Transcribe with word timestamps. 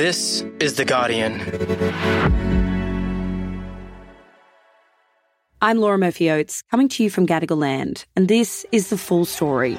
This 0.00 0.42
is 0.60 0.76
The 0.76 0.86
Guardian. 0.86 1.42
I'm 5.60 5.76
Laura 5.76 5.98
Murphy 5.98 6.30
Oates, 6.30 6.62
coming 6.70 6.88
to 6.88 7.04
you 7.04 7.10
from 7.10 7.26
Gadigal 7.26 7.58
Land, 7.58 8.06
and 8.16 8.26
this 8.26 8.64
is 8.72 8.88
the 8.88 8.96
full 8.96 9.26
story. 9.26 9.74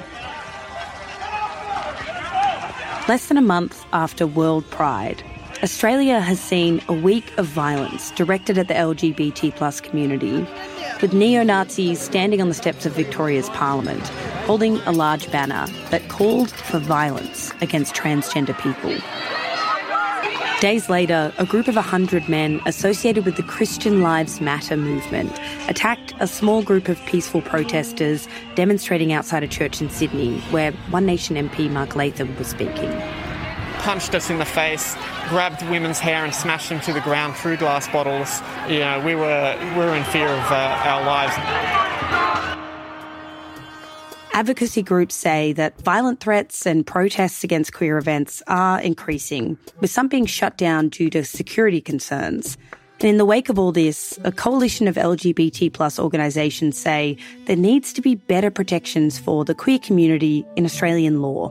Less 3.08 3.26
than 3.26 3.36
a 3.36 3.42
month 3.42 3.84
after 3.92 4.24
World 4.24 4.64
Pride, 4.70 5.24
Australia 5.64 6.20
has 6.20 6.38
seen 6.38 6.80
a 6.86 6.92
week 6.92 7.36
of 7.36 7.46
violence 7.46 8.12
directed 8.12 8.58
at 8.58 8.68
the 8.68 8.74
LGBT 8.74 9.56
plus 9.56 9.80
community, 9.80 10.46
with 11.00 11.12
neo 11.12 11.42
Nazis 11.42 11.98
standing 11.98 12.40
on 12.40 12.46
the 12.46 12.54
steps 12.54 12.86
of 12.86 12.92
Victoria's 12.92 13.48
Parliament, 13.48 14.06
holding 14.46 14.76
a 14.82 14.92
large 14.92 15.28
banner 15.32 15.66
that 15.90 16.08
called 16.08 16.52
for 16.52 16.78
violence 16.78 17.50
against 17.60 17.96
transgender 17.96 18.56
people. 18.60 18.96
Days 20.62 20.88
later, 20.88 21.34
a 21.38 21.44
group 21.44 21.66
of 21.66 21.74
100 21.74 22.28
men 22.28 22.60
associated 22.66 23.24
with 23.24 23.34
the 23.34 23.42
Christian 23.42 24.00
Lives 24.00 24.40
Matter 24.40 24.76
movement 24.76 25.36
attacked 25.66 26.14
a 26.20 26.28
small 26.28 26.62
group 26.62 26.88
of 26.88 27.04
peaceful 27.04 27.42
protesters 27.42 28.28
demonstrating 28.54 29.12
outside 29.12 29.42
a 29.42 29.48
church 29.48 29.80
in 29.80 29.90
Sydney, 29.90 30.38
where 30.52 30.70
One 30.90 31.04
Nation 31.04 31.34
MP 31.34 31.68
Mark 31.68 31.96
Latham 31.96 32.36
was 32.38 32.46
speaking. 32.46 32.92
Punched 33.80 34.14
us 34.14 34.30
in 34.30 34.38
the 34.38 34.44
face, 34.44 34.94
grabbed 35.28 35.68
women's 35.68 35.98
hair 35.98 36.24
and 36.24 36.32
smashed 36.32 36.68
them 36.68 36.78
to 36.82 36.92
the 36.92 37.00
ground 37.00 37.34
through 37.34 37.56
glass 37.56 37.88
bottles. 37.88 38.40
You 38.68 38.78
know, 38.78 39.04
we 39.04 39.16
were 39.16 39.58
we 39.74 39.80
were 39.80 39.96
in 39.96 40.04
fear 40.04 40.28
of 40.28 40.52
uh, 40.52 40.80
our 40.84 41.04
lives. 41.04 41.81
Advocacy 44.34 44.82
groups 44.82 45.14
say 45.14 45.52
that 45.52 45.78
violent 45.82 46.20
threats 46.20 46.64
and 46.64 46.86
protests 46.86 47.44
against 47.44 47.74
queer 47.74 47.98
events 47.98 48.42
are 48.46 48.80
increasing, 48.80 49.58
with 49.80 49.90
some 49.90 50.08
being 50.08 50.24
shut 50.24 50.56
down 50.56 50.88
due 50.88 51.10
to 51.10 51.22
security 51.22 51.82
concerns. 51.82 52.56
And 53.00 53.10
in 53.10 53.18
the 53.18 53.26
wake 53.26 53.50
of 53.50 53.58
all 53.58 53.72
this, 53.72 54.18
a 54.24 54.32
coalition 54.32 54.88
of 54.88 54.94
LGBT 54.94 55.70
plus 55.74 55.98
organisations 55.98 56.78
say 56.78 57.18
there 57.44 57.56
needs 57.56 57.92
to 57.92 58.00
be 58.00 58.14
better 58.14 58.50
protections 58.50 59.18
for 59.18 59.44
the 59.44 59.54
queer 59.54 59.78
community 59.78 60.46
in 60.56 60.64
Australian 60.64 61.20
law. 61.20 61.50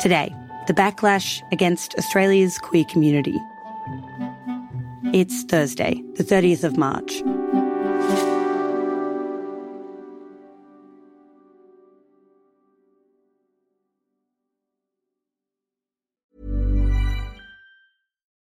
Today, 0.00 0.34
the 0.66 0.74
backlash 0.74 1.40
against 1.50 1.94
Australia's 1.94 2.58
queer 2.58 2.84
community. 2.84 3.38
It's 5.14 5.44
Thursday, 5.44 6.02
the 6.16 6.24
30th 6.24 6.62
of 6.62 6.76
March. 6.76 7.22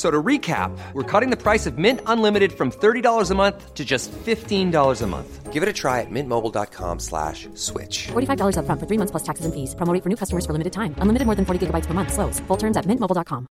So 0.00 0.10
to 0.10 0.22
recap, 0.22 0.70
we're 0.94 1.02
cutting 1.02 1.28
the 1.28 1.36
price 1.36 1.66
of 1.66 1.76
Mint 1.76 2.00
Unlimited 2.06 2.54
from 2.54 2.70
$30 2.70 3.30
a 3.30 3.34
month 3.34 3.74
to 3.74 3.84
just 3.84 4.10
$15 4.12 5.02
a 5.02 5.06
month. 5.06 5.52
Give 5.52 5.62
it 5.62 5.68
a 5.68 5.74
try 5.74 6.00
at 6.00 6.10
mintmobile.com 6.10 7.00
slash 7.00 7.50
switch. 7.52 8.08
$45 8.08 8.56
upfront 8.56 8.80
for 8.80 8.86
three 8.86 8.96
months 8.96 9.10
plus 9.10 9.22
taxes 9.22 9.44
and 9.44 9.52
fees. 9.52 9.74
Promo 9.74 9.92
for 10.02 10.08
new 10.08 10.16
customers 10.16 10.46
for 10.46 10.54
limited 10.54 10.72
time. 10.72 10.94
Unlimited 11.02 11.26
more 11.26 11.36
than 11.36 11.44
40 11.44 11.66
gigabytes 11.66 11.86
per 11.86 11.92
month. 11.92 12.14
Slows. 12.14 12.40
Full 12.48 12.56
terms 12.56 12.78
at 12.78 12.86
mintmobile.com. 12.86 13.46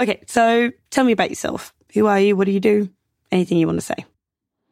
Okay, 0.00 0.24
so 0.26 0.72
tell 0.90 1.04
me 1.04 1.12
about 1.12 1.30
yourself. 1.30 1.72
Who 1.94 2.06
are 2.08 2.18
you? 2.18 2.34
What 2.34 2.46
do 2.46 2.52
you 2.52 2.60
do? 2.60 2.90
Anything 3.30 3.58
you 3.58 3.68
want 3.68 3.78
to 3.78 3.86
say? 3.86 4.04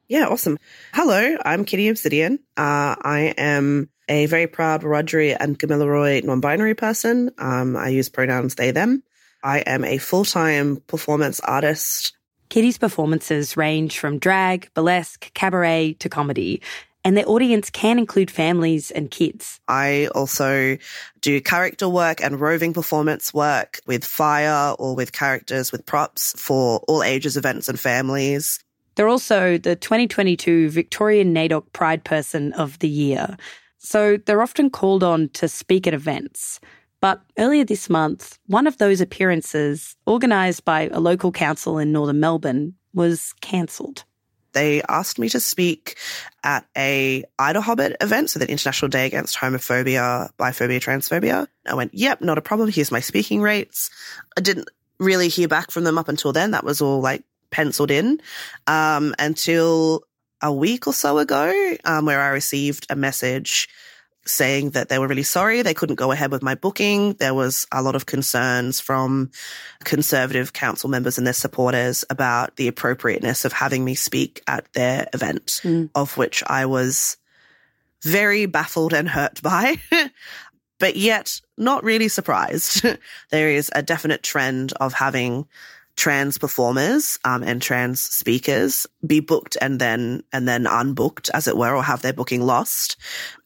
Yeah, 0.08 0.26
awesome. 0.26 0.58
Hello, 0.92 1.36
I'm 1.44 1.64
Kitty 1.64 1.88
Obsidian. 1.88 2.38
Uh, 2.56 2.94
I 3.00 3.34
am 3.38 3.88
a 4.08 4.26
very 4.26 4.46
proud 4.46 4.82
Wiradjuri 4.82 5.34
and 5.38 5.58
Gamilaroi 5.58 6.22
non-binary 6.22 6.74
person. 6.74 7.30
Um, 7.38 7.74
I 7.74 7.88
use 7.88 8.10
pronouns 8.10 8.54
they, 8.54 8.70
them. 8.70 9.02
I 9.42 9.60
am 9.60 9.84
a 9.84 9.98
full-time 9.98 10.76
performance 10.86 11.40
artist. 11.40 12.12
Kitty's 12.50 12.76
performances 12.76 13.56
range 13.56 13.98
from 13.98 14.18
drag, 14.18 14.68
burlesque, 14.74 15.32
cabaret 15.32 15.94
to 16.00 16.08
comedy, 16.10 16.60
and 17.02 17.16
their 17.16 17.28
audience 17.28 17.70
can 17.70 17.98
include 17.98 18.30
families 18.30 18.90
and 18.90 19.10
kids. 19.10 19.60
I 19.68 20.08
also 20.14 20.78
do 21.20 21.40
character 21.40 21.88
work 21.88 22.22
and 22.22 22.40
roving 22.40 22.72
performance 22.72 23.34
work 23.34 23.80
with 23.86 24.04
fire 24.04 24.74
or 24.78 24.94
with 24.94 25.12
characters 25.12 25.72
with 25.72 25.84
props 25.84 26.34
for 26.36 26.80
all 26.88 27.02
ages, 27.02 27.36
events, 27.36 27.68
and 27.68 27.78
families. 27.78 28.63
They're 28.94 29.08
also 29.08 29.58
the 29.58 29.76
2022 29.76 30.70
Victorian 30.70 31.34
NAIDOC 31.34 31.72
Pride 31.72 32.04
Person 32.04 32.52
of 32.54 32.78
the 32.78 32.88
Year. 32.88 33.36
So 33.78 34.16
they're 34.16 34.42
often 34.42 34.70
called 34.70 35.02
on 35.02 35.28
to 35.30 35.48
speak 35.48 35.86
at 35.86 35.94
events. 35.94 36.60
But 37.00 37.20
earlier 37.38 37.64
this 37.64 37.90
month, 37.90 38.38
one 38.46 38.66
of 38.66 38.78
those 38.78 39.02
appearances, 39.02 39.94
organised 40.06 40.64
by 40.64 40.88
a 40.88 41.00
local 41.00 41.32
council 41.32 41.78
in 41.78 41.92
northern 41.92 42.18
Melbourne, 42.18 42.74
was 42.94 43.34
cancelled. 43.42 44.04
They 44.54 44.80
asked 44.88 45.18
me 45.18 45.28
to 45.30 45.40
speak 45.40 45.98
at 46.44 46.64
a 46.76 47.24
IDAHOBIT 47.38 47.96
event, 48.00 48.30
so 48.30 48.38
the 48.38 48.50
International 48.50 48.88
Day 48.88 49.04
Against 49.04 49.36
Homophobia, 49.36 50.30
Biphobia, 50.38 50.80
Transphobia. 50.80 51.46
I 51.66 51.74
went, 51.74 51.92
yep, 51.92 52.22
not 52.22 52.38
a 52.38 52.42
problem. 52.42 52.70
Here's 52.70 52.92
my 52.92 53.00
speaking 53.00 53.42
rates. 53.42 53.90
I 54.38 54.40
didn't 54.40 54.70
really 54.98 55.28
hear 55.28 55.48
back 55.48 55.70
from 55.70 55.84
them 55.84 55.98
up 55.98 56.08
until 56.08 56.32
then. 56.32 56.52
That 56.52 56.64
was 56.64 56.80
all 56.80 57.00
like 57.00 57.24
penciled 57.50 57.90
in 57.90 58.20
um, 58.66 59.14
until 59.18 60.04
a 60.42 60.52
week 60.52 60.86
or 60.86 60.92
so 60.92 61.18
ago, 61.18 61.76
um, 61.84 62.06
where 62.06 62.20
I 62.20 62.28
received 62.28 62.86
a 62.90 62.96
message 62.96 63.68
saying 64.26 64.70
that 64.70 64.88
they 64.88 64.98
were 64.98 65.06
really 65.06 65.22
sorry 65.22 65.62
they 65.62 65.74
couldn't 65.74 65.96
go 65.96 66.12
ahead 66.12 66.30
with 66.30 66.42
my 66.42 66.54
booking. 66.54 67.14
There 67.14 67.34
was 67.34 67.66
a 67.72 67.82
lot 67.82 67.94
of 67.94 68.06
concerns 68.06 68.80
from 68.80 69.30
conservative 69.84 70.52
council 70.52 70.88
members 70.88 71.18
and 71.18 71.26
their 71.26 71.34
supporters 71.34 72.04
about 72.10 72.56
the 72.56 72.68
appropriateness 72.68 73.44
of 73.44 73.52
having 73.52 73.84
me 73.84 73.94
speak 73.94 74.42
at 74.46 74.72
their 74.72 75.08
event, 75.12 75.60
mm. 75.62 75.90
of 75.94 76.16
which 76.16 76.42
I 76.46 76.66
was 76.66 77.16
very 78.02 78.46
baffled 78.46 78.92
and 78.92 79.08
hurt 79.08 79.42
by. 79.42 79.76
but 80.78 80.96
yet 80.96 81.40
not 81.56 81.84
really 81.84 82.08
surprised. 82.08 82.84
there 83.30 83.50
is 83.50 83.70
a 83.74 83.82
definite 83.82 84.22
trend 84.22 84.72
of 84.74 84.92
having 84.92 85.46
trans 85.96 86.38
performers 86.38 87.18
um, 87.24 87.42
and 87.42 87.62
trans 87.62 88.00
speakers 88.00 88.86
be 89.06 89.20
booked 89.20 89.56
and 89.60 89.80
then 89.80 90.22
and 90.32 90.48
then 90.48 90.64
unbooked, 90.64 91.30
as 91.32 91.46
it 91.48 91.56
were, 91.56 91.74
or 91.74 91.82
have 91.82 92.02
their 92.02 92.12
booking 92.12 92.42
lost 92.42 92.96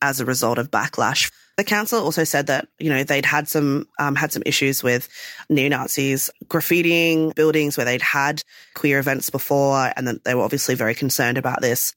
as 0.00 0.20
a 0.20 0.25
result 0.25 0.59
of 0.59 0.70
backlash. 0.70 1.31
The 1.56 1.64
council 1.64 2.03
also 2.03 2.25
said 2.25 2.47
that 2.47 2.69
you 2.78 2.88
know 2.88 3.03
they'd 3.04 3.26
had 3.26 3.48
some 3.48 3.86
um, 3.98 4.14
had 4.14 4.32
some 4.32 4.42
issues 4.47 4.82
with 4.82 5.09
neo 5.48 5.69
Nazis 5.69 6.31
graffitiing 6.47 7.34
buildings 7.34 7.77
where 7.77 7.84
they'd 7.84 8.03
had 8.03 8.42
queer 8.74 8.98
events 8.98 9.30
before, 9.30 9.92
and 9.97 10.06
that 10.09 10.24
they 10.24 10.34
were 10.34 10.42
obviously 10.42 10.74
very 10.74 10.94
concerned 10.94 11.39
about 11.39 11.60
this. 11.60 11.94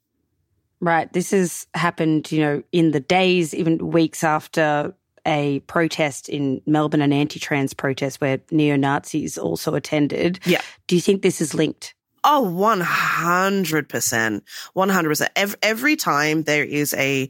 Right. 0.82 1.14
This 1.14 1.30
has 1.30 1.68
happened, 1.76 2.32
you 2.32 2.42
know, 2.42 2.64
in 2.72 2.90
the 2.90 3.00
days, 3.00 3.54
even 3.54 3.92
weeks 3.92 4.24
after 4.24 4.96
a 5.26 5.60
protest 5.62 6.30
in 6.30 6.62
Melbourne, 6.66 7.02
an 7.02 7.14
anti 7.14 7.40
trans 7.40 7.74
protest 7.74 8.22
where 8.22 8.40
neo 8.52 8.76
Nazis 8.76 9.38
also 9.38 9.76
attended. 9.76 10.40
Yeah. 10.46 10.62
Do 10.88 10.96
you 10.96 11.02
think 11.02 11.22
this 11.22 11.42
is 11.42 11.54
linked? 11.54 11.96
Oh, 12.24 12.48
100%. 12.56 14.42
100%. 14.76 15.28
Every, 15.36 15.58
every 15.64 15.96
time 15.96 16.44
there 16.44 16.64
is 16.64 16.94
a 16.94 17.30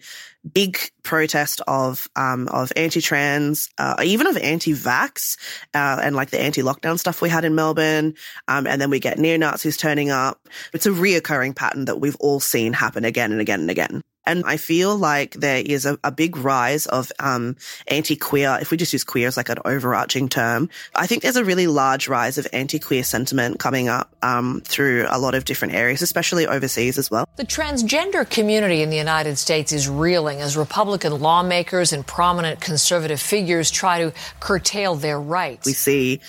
big 0.53 0.79
protest 1.03 1.61
of, 1.65 2.09
um, 2.17 2.49
of 2.49 2.73
anti-trans, 2.75 3.69
uh, 3.77 3.95
even 4.03 4.27
of 4.27 4.35
anti-vax, 4.35 5.37
uh, 5.73 6.01
and 6.03 6.13
like 6.13 6.31
the 6.31 6.41
anti-lockdown 6.41 6.99
stuff 6.99 7.21
we 7.21 7.29
had 7.29 7.45
in 7.45 7.55
Melbourne. 7.55 8.15
Um, 8.49 8.67
and 8.67 8.81
then 8.81 8.89
we 8.89 8.99
get 8.99 9.17
neo-Nazis 9.17 9.77
turning 9.77 10.09
up. 10.09 10.49
It's 10.73 10.85
a 10.85 10.91
reoccurring 10.91 11.55
pattern 11.55 11.85
that 11.85 12.01
we've 12.01 12.17
all 12.19 12.41
seen 12.41 12.73
happen 12.73 13.05
again 13.05 13.31
and 13.31 13.39
again 13.39 13.61
and 13.61 13.69
again. 13.69 14.01
And 14.25 14.43
I 14.45 14.57
feel 14.57 14.95
like 14.95 15.33
there 15.33 15.63
is 15.65 15.85
a, 15.85 15.97
a 16.03 16.11
big 16.11 16.37
rise 16.37 16.85
of 16.85 17.11
um, 17.19 17.55
anti-queer, 17.87 18.59
if 18.61 18.71
we 18.71 18.77
just 18.77 18.93
use 18.93 19.03
queer 19.03 19.27
as 19.27 19.37
like 19.37 19.49
an 19.49 19.57
overarching 19.65 20.29
term, 20.29 20.69
I 20.95 21.07
think 21.07 21.23
there's 21.23 21.35
a 21.35 21.43
really 21.43 21.67
large 21.67 22.07
rise 22.07 22.37
of 22.37 22.47
anti-queer 22.53 23.03
sentiment 23.03 23.59
coming 23.59 23.89
up 23.89 24.15
um, 24.21 24.61
through 24.63 25.07
a 25.09 25.17
lot 25.17 25.33
of 25.33 25.45
different 25.45 25.73
areas, 25.73 26.01
especially 26.01 26.45
overseas 26.45 26.97
as 26.97 27.09
well. 27.09 27.27
The 27.37 27.45
transgender 27.45 28.29
community 28.29 28.81
in 28.81 28.89
the 28.89 28.97
United 28.97 29.37
States 29.37 29.71
is 29.71 29.89
reeling 29.89 30.39
as 30.39 30.55
Republican 30.55 31.19
lawmakers 31.19 31.91
and 31.91 32.05
prominent 32.05 32.61
conservative 32.61 33.19
figures 33.19 33.71
try 33.71 34.03
to 34.03 34.13
curtail 34.39 34.95
their 34.95 35.19
rights. 35.19 35.65
We 35.65 35.73
see 35.73 36.21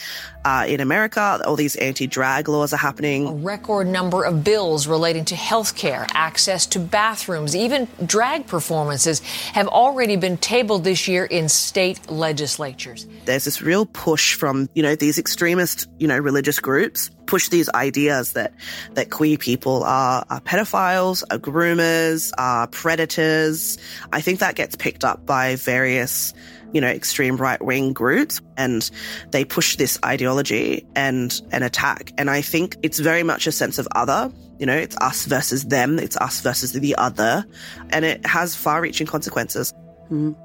uh, 0.44 0.64
in 0.68 0.80
America, 0.80 1.40
all 1.46 1.56
these 1.56 1.76
anti-drag 1.76 2.48
laws 2.48 2.72
are 2.72 2.78
happening. 2.78 3.26
A 3.26 3.32
record 3.32 3.86
number 3.86 4.24
of 4.24 4.44
bills 4.44 4.86
relating 4.86 5.24
to 5.26 5.36
health 5.36 5.76
care, 5.76 6.06
access 6.14 6.66
to 6.66 6.78
bathrooms, 6.78 7.54
even 7.54 7.88
drag 8.04 8.46
performances 8.46 9.20
have 9.54 9.68
already 9.68 10.16
been 10.16 10.36
tabled 10.36 10.84
this 10.84 11.08
year 11.08 11.24
in 11.24 11.48
state 11.48 12.10
legislatures. 12.10 13.06
There's 13.24 13.44
this 13.44 13.62
real 13.62 13.86
push 13.86 14.34
from, 14.34 14.68
you 14.74 14.82
know, 14.82 14.96
these 14.96 15.18
extremist, 15.18 15.88
you 15.98 16.08
know, 16.08 16.18
religious 16.18 16.58
groups 16.58 17.10
push 17.26 17.48
these 17.48 17.70
ideas 17.70 18.32
that, 18.32 18.52
that 18.92 19.10
queer 19.10 19.38
people 19.38 19.84
are, 19.84 20.24
are 20.28 20.40
pedophiles, 20.40 21.22
are 21.30 21.38
groomers, 21.38 22.32
are 22.36 22.66
predators. 22.66 23.78
I 24.12 24.20
think 24.20 24.40
that 24.40 24.54
gets 24.54 24.76
picked 24.76 25.04
up 25.04 25.24
by 25.24 25.56
various 25.56 26.34
you 26.72 26.80
know, 26.80 26.88
extreme 26.88 27.36
right 27.36 27.62
wing 27.62 27.92
groups 27.92 28.40
and 28.56 28.90
they 29.30 29.44
push 29.44 29.76
this 29.76 29.98
ideology 30.04 30.86
and 30.94 31.40
an 31.52 31.62
attack. 31.62 32.12
And 32.18 32.30
I 32.30 32.42
think 32.42 32.76
it's 32.82 32.98
very 32.98 33.22
much 33.22 33.46
a 33.46 33.52
sense 33.52 33.78
of 33.78 33.86
other. 33.92 34.32
You 34.58 34.66
know, 34.66 34.76
it's 34.76 34.96
us 34.96 35.26
versus 35.26 35.64
them. 35.64 35.98
It's 35.98 36.16
us 36.16 36.40
versus 36.40 36.72
the 36.72 36.94
other. 36.96 37.44
And 37.90 38.04
it 38.04 38.24
has 38.26 38.54
far 38.54 38.80
reaching 38.80 39.06
consequences. 39.06 39.74
Mm. 40.10 40.36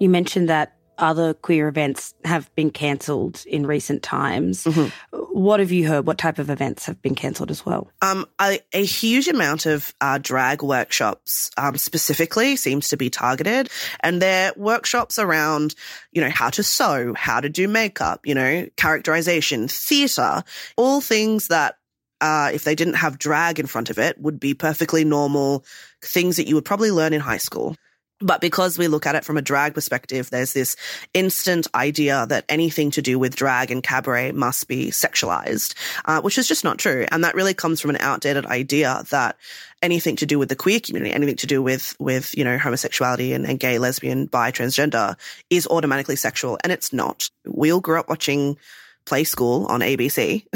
You 0.00 0.08
mentioned 0.08 0.48
that 0.48 0.74
other 0.98 1.34
queer 1.34 1.68
events 1.68 2.14
have 2.24 2.54
been 2.54 2.70
cancelled 2.70 3.44
in 3.46 3.66
recent 3.66 4.02
times. 4.02 4.64
Mm-hmm. 4.64 5.16
What 5.32 5.60
have 5.60 5.72
you 5.72 5.88
heard? 5.88 6.06
What 6.06 6.18
type 6.18 6.38
of 6.38 6.50
events 6.50 6.86
have 6.86 7.00
been 7.02 7.14
cancelled 7.14 7.50
as 7.50 7.64
well? 7.64 7.90
Um, 8.02 8.26
a, 8.40 8.60
a, 8.72 8.84
huge 8.84 9.28
amount 9.28 9.66
of 9.66 9.94
uh, 10.00 10.18
drag 10.18 10.62
workshops 10.62 11.50
um, 11.56 11.76
specifically 11.76 12.56
seems 12.56 12.88
to 12.88 12.96
be 12.96 13.10
targeted, 13.10 13.70
and 14.00 14.20
they're 14.20 14.52
workshops 14.56 15.18
around, 15.18 15.74
you 16.12 16.20
know, 16.20 16.30
how 16.30 16.50
to 16.50 16.62
sew, 16.62 17.14
how 17.14 17.40
to 17.40 17.48
do 17.48 17.68
makeup, 17.68 18.26
you 18.26 18.34
know, 18.34 18.68
characterization, 18.76 19.68
theatre, 19.68 20.44
all 20.76 21.00
things 21.00 21.48
that 21.48 21.76
uh, 22.20 22.50
if 22.54 22.64
they 22.64 22.74
didn't 22.74 22.94
have 22.94 23.18
drag 23.18 23.58
in 23.58 23.66
front 23.66 23.90
of 23.90 23.98
it, 23.98 24.18
would 24.20 24.38
be 24.38 24.54
perfectly 24.54 25.04
normal 25.04 25.64
things 26.02 26.36
that 26.36 26.46
you 26.46 26.54
would 26.54 26.64
probably 26.64 26.90
learn 26.90 27.12
in 27.12 27.20
high 27.20 27.38
school. 27.38 27.76
But 28.22 28.40
because 28.40 28.78
we 28.78 28.88
look 28.88 29.06
at 29.06 29.14
it 29.14 29.24
from 29.24 29.36
a 29.36 29.42
drag 29.42 29.74
perspective, 29.74 30.30
there's 30.30 30.52
this 30.52 30.76
instant 31.12 31.66
idea 31.74 32.26
that 32.28 32.44
anything 32.48 32.90
to 32.92 33.02
do 33.02 33.18
with 33.18 33.36
drag 33.36 33.70
and 33.70 33.82
cabaret 33.82 34.32
must 34.32 34.68
be 34.68 34.88
sexualized, 34.88 35.74
uh, 36.04 36.20
which 36.20 36.38
is 36.38 36.48
just 36.48 36.64
not 36.64 36.78
true. 36.78 37.06
And 37.10 37.24
that 37.24 37.34
really 37.34 37.54
comes 37.54 37.80
from 37.80 37.90
an 37.90 37.96
outdated 38.00 38.46
idea 38.46 39.04
that 39.10 39.36
anything 39.82 40.16
to 40.16 40.26
do 40.26 40.38
with 40.38 40.48
the 40.48 40.56
queer 40.56 40.78
community, 40.78 41.12
anything 41.12 41.36
to 41.36 41.46
do 41.46 41.60
with, 41.62 41.96
with, 41.98 42.36
you 42.38 42.44
know, 42.44 42.56
homosexuality 42.56 43.32
and, 43.32 43.44
and 43.44 43.58
gay, 43.58 43.78
lesbian, 43.78 44.26
bi, 44.26 44.52
transgender 44.52 45.16
is 45.50 45.66
automatically 45.66 46.16
sexual. 46.16 46.58
And 46.62 46.72
it's 46.72 46.92
not. 46.92 47.28
We 47.44 47.72
all 47.72 47.80
grew 47.80 47.98
up 47.98 48.08
watching 48.08 48.56
Play 49.04 49.24
School 49.24 49.66
on 49.66 49.80
ABC. 49.80 50.46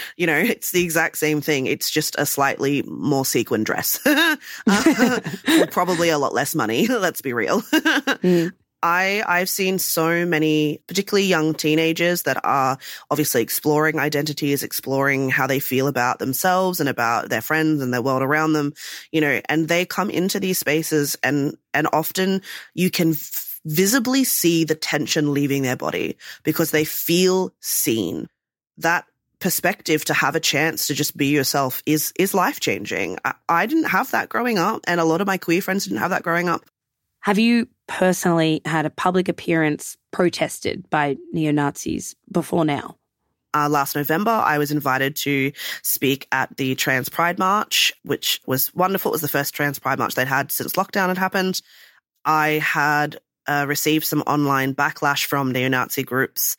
you 0.16 0.26
know, 0.26 0.36
it's 0.36 0.72
the 0.72 0.82
exact 0.82 1.18
same 1.18 1.40
thing. 1.40 1.66
It's 1.66 1.90
just 1.90 2.14
a 2.18 2.26
slightly 2.26 2.82
more 2.82 3.24
sequin 3.24 3.64
dress. 3.64 3.98
uh, 4.06 4.36
probably 5.70 6.10
a 6.10 6.18
lot 6.18 6.34
less 6.34 6.54
money. 6.54 6.86
Let's 6.86 7.22
be 7.22 7.32
real. 7.32 7.62
mm. 7.62 8.52
I, 8.82 9.22
I've 9.26 9.50
seen 9.50 9.78
so 9.78 10.24
many, 10.24 10.80
particularly 10.86 11.26
young 11.26 11.52
teenagers 11.54 12.22
that 12.22 12.42
are 12.44 12.78
obviously 13.10 13.42
exploring 13.42 13.98
identities, 13.98 14.62
exploring 14.62 15.28
how 15.28 15.46
they 15.46 15.60
feel 15.60 15.86
about 15.86 16.18
themselves 16.18 16.80
and 16.80 16.88
about 16.88 17.28
their 17.28 17.42
friends 17.42 17.82
and 17.82 17.92
their 17.92 18.00
world 18.00 18.22
around 18.22 18.54
them, 18.54 18.72
you 19.12 19.20
know, 19.20 19.40
and 19.50 19.68
they 19.68 19.84
come 19.84 20.08
into 20.08 20.40
these 20.40 20.58
spaces 20.58 21.16
and, 21.22 21.56
and 21.74 21.88
often 21.92 22.40
you 22.72 22.90
can 22.90 23.12
visibly 23.64 24.24
see 24.24 24.64
the 24.64 24.74
tension 24.74 25.32
leaving 25.32 25.62
their 25.62 25.76
body 25.76 26.16
because 26.42 26.70
they 26.70 26.84
feel 26.84 27.52
seen. 27.60 28.28
That 28.78 29.04
perspective 29.40 30.04
to 30.04 30.14
have 30.14 30.36
a 30.36 30.40
chance 30.40 30.86
to 30.86 30.94
just 30.94 31.16
be 31.16 31.28
yourself 31.28 31.82
is 31.86 32.12
is 32.18 32.34
life 32.34 32.60
changing. 32.60 33.18
I, 33.24 33.34
I, 33.48 33.66
didn't 33.66 33.84
have 33.84 34.10
that 34.12 34.28
growing 34.28 34.58
up, 34.58 34.82
and 34.86 35.00
a 35.00 35.04
lot 35.04 35.20
of 35.20 35.26
my 35.26 35.38
queer 35.38 35.62
friends 35.62 35.84
didn't 35.84 35.98
have 35.98 36.10
that 36.10 36.22
growing 36.22 36.48
up. 36.48 36.62
Have 37.20 37.38
you 37.38 37.68
personally 37.86 38.62
had 38.64 38.86
a 38.86 38.90
public 38.90 39.28
appearance 39.28 39.96
protested 40.10 40.88
by 40.88 41.16
neo 41.32 41.52
Nazis 41.52 42.14
before 42.30 42.64
now? 42.64 42.96
Uh, 43.52 43.68
last 43.68 43.96
November, 43.96 44.30
I 44.30 44.58
was 44.58 44.70
invited 44.70 45.16
to 45.16 45.52
speak 45.82 46.28
at 46.30 46.56
the 46.56 46.76
Trans 46.76 47.08
Pride 47.08 47.38
March, 47.38 47.92
which 48.04 48.40
was 48.46 48.72
wonderful. 48.74 49.10
It 49.10 49.14
was 49.14 49.22
the 49.22 49.28
first 49.28 49.54
Trans 49.54 49.78
Pride 49.78 49.98
March 49.98 50.14
they'd 50.14 50.28
had 50.28 50.52
since 50.52 50.74
lockdown 50.74 51.08
had 51.08 51.18
happened. 51.18 51.60
I 52.24 52.60
had 52.62 53.18
uh, 53.50 53.66
received 53.66 54.06
some 54.06 54.22
online 54.22 54.74
backlash 54.74 55.24
from 55.24 55.50
neo 55.50 55.68
Nazi 55.68 56.04
groups. 56.04 56.56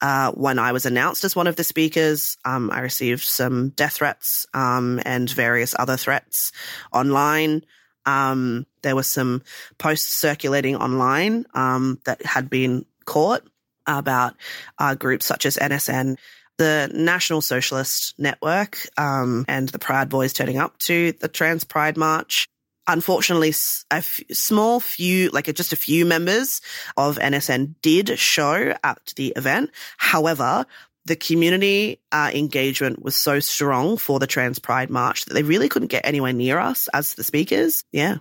Uh, 0.00 0.30
when 0.30 0.60
I 0.60 0.70
was 0.70 0.86
announced 0.86 1.24
as 1.24 1.34
one 1.34 1.48
of 1.48 1.56
the 1.56 1.64
speakers, 1.64 2.36
um, 2.44 2.70
I 2.70 2.78
received 2.78 3.22
some 3.22 3.70
death 3.70 3.94
threats 3.94 4.46
um, 4.54 5.00
and 5.04 5.28
various 5.28 5.74
other 5.76 5.96
threats 5.96 6.52
online. 6.92 7.64
Um, 8.06 8.66
there 8.82 8.94
were 8.94 9.02
some 9.02 9.42
posts 9.76 10.12
circulating 10.12 10.76
online 10.76 11.46
um, 11.54 12.00
that 12.04 12.24
had 12.24 12.48
been 12.48 12.86
caught 13.04 13.42
about 13.88 14.36
uh, 14.78 14.94
groups 14.94 15.26
such 15.26 15.44
as 15.44 15.56
NSN, 15.56 16.16
the 16.58 16.88
National 16.94 17.40
Socialist 17.40 18.14
Network, 18.16 18.78
um, 18.96 19.44
and 19.48 19.68
the 19.70 19.80
Proud 19.80 20.08
Boys 20.08 20.32
turning 20.32 20.58
up 20.58 20.78
to 20.78 21.10
the 21.12 21.28
Trans 21.28 21.64
Pride 21.64 21.96
March 21.96 22.48
unfortunately, 22.88 23.54
a 23.90 23.96
f- 23.96 24.20
small 24.32 24.80
few, 24.80 25.28
like 25.30 25.52
just 25.54 25.72
a 25.72 25.76
few 25.76 26.04
members 26.04 26.60
of 26.96 27.18
NSN 27.18 27.74
did 27.82 28.18
show 28.18 28.74
at 28.82 29.12
the 29.16 29.32
event. 29.36 29.70
However, 29.98 30.66
the 31.04 31.16
community 31.16 32.00
uh, 32.12 32.30
engagement 32.34 33.02
was 33.02 33.16
so 33.16 33.40
strong 33.40 33.96
for 33.96 34.18
the 34.18 34.26
Trans 34.26 34.58
Pride 34.58 34.90
March 34.90 35.24
that 35.24 35.34
they 35.34 35.42
really 35.42 35.68
couldn't 35.68 35.88
get 35.88 36.04
anywhere 36.04 36.32
near 36.32 36.58
us 36.58 36.88
as 36.92 37.14
the 37.14 37.24
speakers. 37.24 37.84
Yeah. 37.92 38.16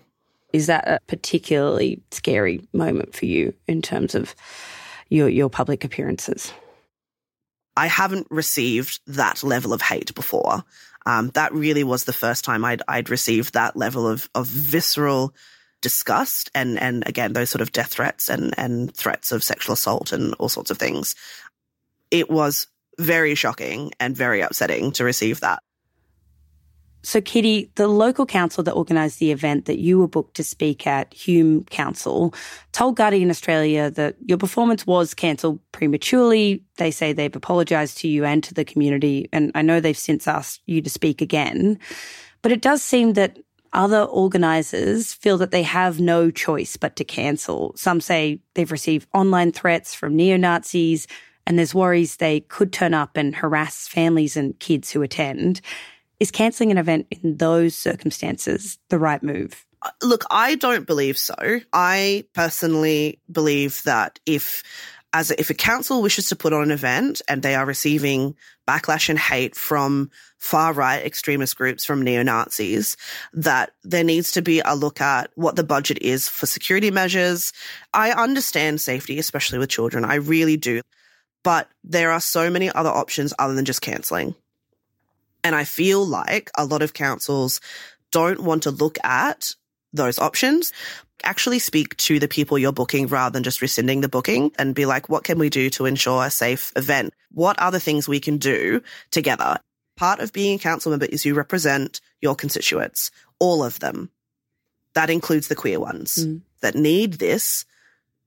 Is 0.54 0.68
that 0.68 0.88
a 0.88 1.00
particularly 1.08 2.02
scary 2.12 2.66
moment 2.74 3.16
for 3.16 3.26
you 3.26 3.54
in 3.68 3.82
terms 3.82 4.16
of 4.16 4.36
your 5.10 5.28
your 5.28 5.50
public 5.50 5.84
appearances? 5.84 6.54
I 7.76 7.88
haven't 7.88 8.28
received 8.32 9.02
that 9.08 9.44
level 9.44 9.74
of 9.74 9.82
hate 9.82 10.16
before. 10.16 10.64
Um, 11.08 11.30
that 11.36 11.54
really 11.54 11.86
was 11.86 12.04
the 12.04 12.12
first 12.12 12.44
time 12.44 12.66
I'd, 12.66 12.82
I'd 12.86 13.10
received 13.10 13.54
that 13.54 13.78
level 13.78 14.06
of, 14.06 14.30
of 14.36 14.46
visceral 14.46 15.34
disgust 15.82 16.52
and, 16.54 16.78
and 16.78 17.08
again, 17.08 17.32
those 17.32 17.50
sort 17.50 17.62
of 17.62 17.72
death 17.72 17.92
threats 17.92 18.28
and, 18.28 18.54
and 18.58 18.94
threats 18.94 19.32
of 19.32 19.42
sexual 19.42 19.76
assault 19.76 20.12
and 20.12 20.34
all 20.34 20.50
sorts 20.50 20.70
of 20.70 20.78
things. 20.78 21.16
It 22.12 22.30
was 22.30 22.68
very 23.00 23.36
shocking 23.36 23.94
and 24.02 24.18
very 24.18 24.42
upsetting 24.42 24.92
to 24.94 25.06
receive 25.06 25.40
that. 25.40 25.64
So, 27.08 27.22
Kitty, 27.22 27.72
the 27.76 27.88
local 27.88 28.26
council 28.26 28.66
that 28.66 28.74
organised 28.74 29.20
the 29.20 29.32
event 29.32 29.64
that 29.64 29.80
you 29.80 29.98
were 29.98 30.10
booked 30.10 30.36
to 30.36 30.44
speak 30.44 30.86
at, 30.86 31.14
Hume 31.14 31.64
Council, 31.64 32.34
told 32.74 32.98
Guardian 32.98 33.30
Australia 33.30 33.90
that 33.92 34.18
your 34.26 34.38
performance 34.38 34.86
was 34.86 35.14
cancelled 35.14 35.62
prematurely. 35.72 36.66
They 36.76 36.92
say 36.92 37.14
they've 37.14 37.34
apologised 37.34 38.00
to 38.00 38.10
you 38.10 38.26
and 38.26 38.44
to 38.44 38.54
the 38.54 38.66
community, 38.66 39.30
and 39.32 39.54
I 39.56 39.62
know 39.62 39.80
they've 39.80 39.98
since 39.98 40.28
asked 40.28 40.62
you 40.66 40.82
to 40.82 40.90
speak 40.90 41.22
again. 41.22 41.80
But 42.42 42.52
it 42.52 42.62
does 42.62 42.84
seem 42.84 43.14
that 43.14 43.38
other 43.72 44.04
organisers 44.04 45.14
feel 45.14 45.38
that 45.38 45.52
they 45.52 45.64
have 45.64 46.02
no 46.02 46.30
choice 46.30 46.76
but 46.76 46.98
to 46.98 47.06
cancel. 47.06 47.72
Some 47.78 48.02
say 48.02 48.42
they've 48.54 48.70
received 48.70 49.08
online 49.14 49.54
threats 49.54 49.96
from 49.96 50.18
neo 50.18 50.36
Nazis, 50.36 51.08
and 51.46 51.58
there's 51.58 51.74
worries 51.74 52.18
they 52.18 52.42
could 52.42 52.74
turn 52.74 52.94
up 52.94 53.16
and 53.16 53.34
harass 53.34 53.88
families 53.88 54.36
and 54.36 54.60
kids 54.60 54.92
who 54.92 55.02
attend. 55.04 55.62
Is 56.20 56.32
cancelling 56.32 56.72
an 56.72 56.78
event 56.78 57.08
in 57.12 57.38
those 57.38 57.76
circumstances 57.76 58.80
the 58.90 58.98
right 58.98 59.22
move? 59.22 59.66
Uh, 59.82 59.92
look, 60.04 60.24
I 60.32 60.56
don't 60.56 60.88
believe 60.88 61.18
so. 61.18 61.36
I 61.74 62.26
personally 62.34 63.20
believe 63.32 63.84
that 63.84 64.20
if 64.26 64.64
as 65.14 65.32
if 65.32 65.50
a 65.50 65.54
council 65.54 66.02
wishes 66.02 66.30
to 66.30 66.36
put 66.36 66.54
on 66.54 66.64
an 66.64 66.72
event 66.72 67.22
and 67.28 67.42
they 67.42 67.56
are 67.56 67.66
receiving 67.66 68.36
backlash 68.68 69.10
and 69.10 69.18
hate 69.18 69.56
from 69.56 70.12
far 70.38 70.74
right 70.74 71.04
extremist 71.06 71.56
groups 71.56 71.86
from 71.86 72.02
neo 72.04 72.24
Nazis, 72.24 72.98
that 73.34 73.72
there 73.84 74.04
needs 74.04 74.32
to 74.34 74.42
be 74.42 74.60
a 74.60 74.76
look 74.76 75.00
at 75.00 75.32
what 75.36 75.56
the 75.56 75.64
budget 75.64 76.00
is 76.02 76.28
for 76.28 76.46
security 76.46 76.92
measures. 76.92 77.54
I 77.94 78.12
understand 78.12 78.82
safety, 78.82 79.18
especially 79.18 79.60
with 79.60 79.70
children. 79.70 80.04
I 80.04 80.16
really 80.16 80.58
do. 80.58 80.82
But 81.44 81.70
there 81.84 82.12
are 82.12 82.20
so 82.20 82.50
many 82.50 82.70
other 82.70 82.90
options 82.90 83.34
other 83.40 83.54
than 83.54 83.66
just 83.66 83.82
cancelling. 83.82 84.36
And 85.48 85.56
I 85.56 85.64
feel 85.64 86.06
like 86.06 86.52
a 86.58 86.66
lot 86.66 86.82
of 86.82 86.92
councils 86.92 87.62
don't 88.12 88.42
want 88.42 88.64
to 88.64 88.72
look 88.72 88.98
at 89.02 89.56
those 89.94 90.20
options. 90.20 90.74
Actually 91.24 91.60
speak 91.60 91.96
to 91.96 92.20
the 92.20 92.28
people 92.28 92.58
you're 92.58 92.74
booking 92.74 93.08
rather 93.08 93.32
than 93.32 93.44
just 93.44 93.62
rescinding 93.62 94.02
the 94.02 94.10
booking 94.10 94.52
and 94.60 94.76
be 94.76 94.86
like, 94.86 95.08
what 95.08 95.24
can 95.24 95.40
we 95.40 95.50
do 95.50 95.70
to 95.70 95.86
ensure 95.86 96.26
a 96.26 96.30
safe 96.30 96.74
event? 96.76 97.14
What 97.32 97.58
are 97.62 97.72
the 97.72 97.80
things 97.80 98.10
we 98.10 98.20
can 98.20 98.40
do 98.40 98.82
together? 99.10 99.60
Part 99.96 100.20
of 100.20 100.34
being 100.34 100.56
a 100.56 100.62
council 100.62 100.90
member 100.90 101.06
is 101.06 101.24
you 101.24 101.34
represent 101.34 102.02
your 102.20 102.36
constituents, 102.36 103.10
all 103.40 103.64
of 103.64 103.80
them. 103.80 104.10
That 104.96 105.10
includes 105.10 105.48
the 105.48 105.56
queer 105.56 105.80
ones 105.80 106.26
mm. 106.26 106.42
that 106.60 106.76
need 106.76 107.14
this 107.14 107.64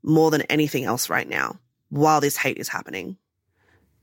more 0.03 0.31
than 0.31 0.41
anything 0.43 0.85
else 0.85 1.11
right 1.11 1.29
now 1.29 1.59
while 1.91 2.23
this 2.23 2.39
hate 2.39 2.57
is 2.57 2.69
happening. 2.69 3.19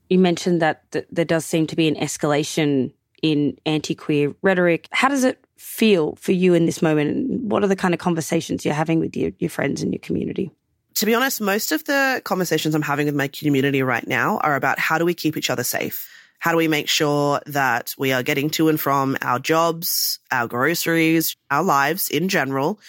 You 0.07 0.19
mentioned 0.19 0.61
that 0.61 0.89
th- 0.91 1.07
there 1.09 1.25
does 1.25 1.47
seem 1.47 1.65
to 1.65 1.75
be 1.75 1.87
an 1.87 1.95
escalation 1.95 2.93
in 3.21 3.57
anti 3.65 3.95
queer 3.95 4.33
rhetoric. 4.41 4.87
How 4.91 5.09
does 5.09 5.23
it 5.23 5.43
feel 5.57 6.15
for 6.15 6.31
you 6.31 6.53
in 6.53 6.65
this 6.65 6.81
moment? 6.81 7.29
What 7.41 7.63
are 7.63 7.67
the 7.67 7.75
kind 7.75 7.93
of 7.93 7.99
conversations 7.99 8.65
you're 8.65 8.73
having 8.73 8.99
with 8.99 9.15
your, 9.15 9.31
your 9.39 9.49
friends 9.49 9.81
and 9.81 9.93
your 9.93 9.99
community? 9.99 10.51
To 10.95 11.05
be 11.05 11.13
honest, 11.13 11.41
most 11.41 11.71
of 11.71 11.83
the 11.85 12.21
conversations 12.25 12.73
I'm 12.73 12.81
having 12.81 13.05
with 13.05 13.15
my 13.15 13.27
community 13.27 13.83
right 13.83 14.07
now 14.07 14.39
are 14.39 14.55
about 14.55 14.79
how 14.79 14.97
do 14.97 15.05
we 15.05 15.13
keep 15.13 15.37
each 15.37 15.49
other 15.49 15.63
safe? 15.63 16.09
How 16.39 16.51
do 16.51 16.57
we 16.57 16.67
make 16.67 16.87
sure 16.87 17.41
that 17.47 17.95
we 17.97 18.13
are 18.13 18.23
getting 18.23 18.49
to 18.51 18.69
and 18.69 18.79
from 18.79 19.17
our 19.21 19.39
jobs, 19.39 20.19
our 20.31 20.47
groceries, 20.47 21.35
our 21.49 21.63
lives 21.63 22.09
in 22.09 22.29
general, 22.29 22.79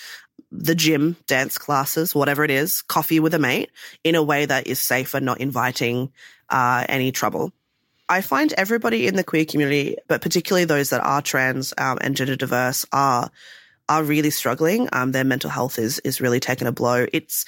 the 0.51 0.75
gym, 0.75 1.17
dance 1.27 1.59
classes, 1.59 2.15
whatever 2.15 2.45
it 2.45 2.51
is, 2.51 2.83
coffee 2.83 3.21
with 3.21 3.35
a 3.35 3.39
mate 3.39 3.71
in 4.05 4.15
a 4.15 4.23
way 4.23 4.47
that 4.47 4.67
is 4.67 4.81
safe 4.81 5.15
and 5.15 5.27
not 5.27 5.41
inviting 5.41 6.13
uh, 6.49 6.85
any 6.89 7.13
trouble. 7.13 7.53
I 8.09 8.21
find 8.21 8.53
everybody 8.57 9.07
in 9.07 9.17
the 9.17 9.25
queer 9.25 9.45
community, 9.45 9.97
but 10.07 10.23
particularly 10.23 10.65
those 10.65 10.91
that 10.91 11.05
are 11.05 11.23
trans 11.23 11.75
um, 11.77 11.99
and 12.01 12.17
gender 12.17 12.37
diverse, 12.37 12.87
are 12.93 13.31
are 13.89 14.03
really 14.03 14.31
struggling. 14.31 14.89
Um, 14.93 15.13
their 15.13 15.25
mental 15.25 15.51
health 15.51 15.79
is 15.79 15.99
is 16.01 16.21
really 16.21 16.41
taking 16.41 16.69
a 16.69 16.73
blow. 16.73 17.07
It's 17.13 17.45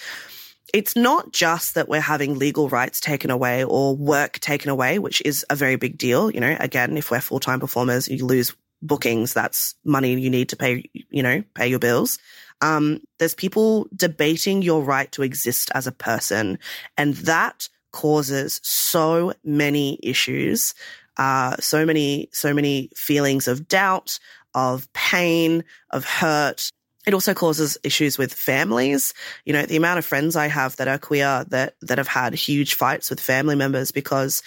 it's 0.72 0.96
not 0.96 1.32
just 1.32 1.74
that 1.74 1.88
we're 1.88 2.00
having 2.00 2.38
legal 2.38 2.68
rights 2.68 3.00
taken 3.00 3.30
away 3.30 3.64
or 3.64 3.96
work 3.96 4.38
taken 4.38 4.70
away, 4.70 4.98
which 4.98 5.20
is 5.24 5.44
a 5.50 5.56
very 5.56 5.76
big 5.76 5.98
deal. 5.98 6.30
You 6.30 6.40
know, 6.40 6.56
again, 6.60 6.96
if 6.96 7.10
we're 7.10 7.20
full 7.20 7.40
time 7.40 7.60
performers, 7.60 8.08
you 8.08 8.24
lose 8.24 8.54
bookings. 8.82 9.34
That's 9.34 9.74
money 9.84 10.18
you 10.18 10.30
need 10.30 10.50
to 10.50 10.56
pay. 10.56 10.84
You 10.92 11.22
know, 11.22 11.42
pay 11.54 11.68
your 11.68 11.78
bills. 11.78 12.18
Um, 12.62 13.00
there's 13.18 13.34
people 13.34 13.88
debating 13.94 14.60
your 14.60 14.82
right 14.82 15.10
to 15.12 15.22
exist 15.22 15.70
as 15.74 15.86
a 15.86 15.92
person, 15.92 16.58
and 16.96 17.14
that 17.14 17.68
causes 17.92 18.60
so 18.62 19.32
many 19.44 19.98
issues, 20.02 20.74
uh, 21.16 21.56
so 21.58 21.84
many, 21.84 22.28
so 22.32 22.54
many 22.54 22.90
feelings 22.94 23.48
of 23.48 23.68
doubt, 23.68 24.18
of 24.54 24.92
pain, 24.92 25.64
of 25.90 26.04
hurt. 26.04 26.70
It 27.06 27.14
also 27.14 27.34
causes 27.34 27.78
issues 27.82 28.18
with 28.18 28.32
families. 28.32 29.14
You 29.44 29.52
know, 29.52 29.64
the 29.64 29.76
amount 29.76 29.98
of 29.98 30.04
friends 30.04 30.36
I 30.36 30.48
have 30.48 30.76
that 30.76 30.88
are 30.88 30.98
queer 30.98 31.44
that, 31.48 31.74
that 31.82 31.98
have 31.98 32.08
had 32.08 32.34
huge 32.34 32.74
fights 32.74 33.10
with 33.10 33.20
family 33.20 33.56
members 33.56 33.90
because 33.90 34.42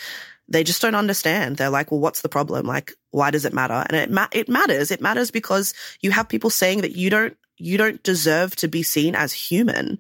they 0.47 0.63
just 0.63 0.81
don't 0.81 0.95
understand. 0.95 1.57
They're 1.57 1.69
like, 1.69 1.91
well, 1.91 2.00
what's 2.00 2.21
the 2.21 2.29
problem? 2.29 2.65
Like, 2.65 2.93
why 3.12 3.31
does 3.31 3.45
it 3.45 3.53
matter? 3.53 3.85
And 3.88 3.95
it, 3.95 4.12
ma- 4.12 4.27
it 4.31 4.50
matters. 4.50 4.91
It 4.91 5.01
matters 5.01 5.31
because 5.31 5.73
you 6.01 6.12
have 6.12 6.29
people 6.29 6.50
saying 6.50 6.81
that 6.81 6.95
you 6.95 7.09
don't, 7.09 7.38
you 7.57 7.77
don't 7.77 8.01
deserve 8.03 8.55
to 8.57 8.67
be 8.67 8.83
seen 8.83 9.15
as 9.15 9.31
human 9.31 10.00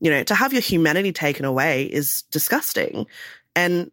you 0.00 0.10
know, 0.10 0.22
to 0.24 0.34
have 0.34 0.52
your 0.52 0.62
humanity 0.62 1.12
taken 1.12 1.44
away 1.44 1.84
is 1.84 2.22
disgusting. 2.30 3.06
And 3.54 3.90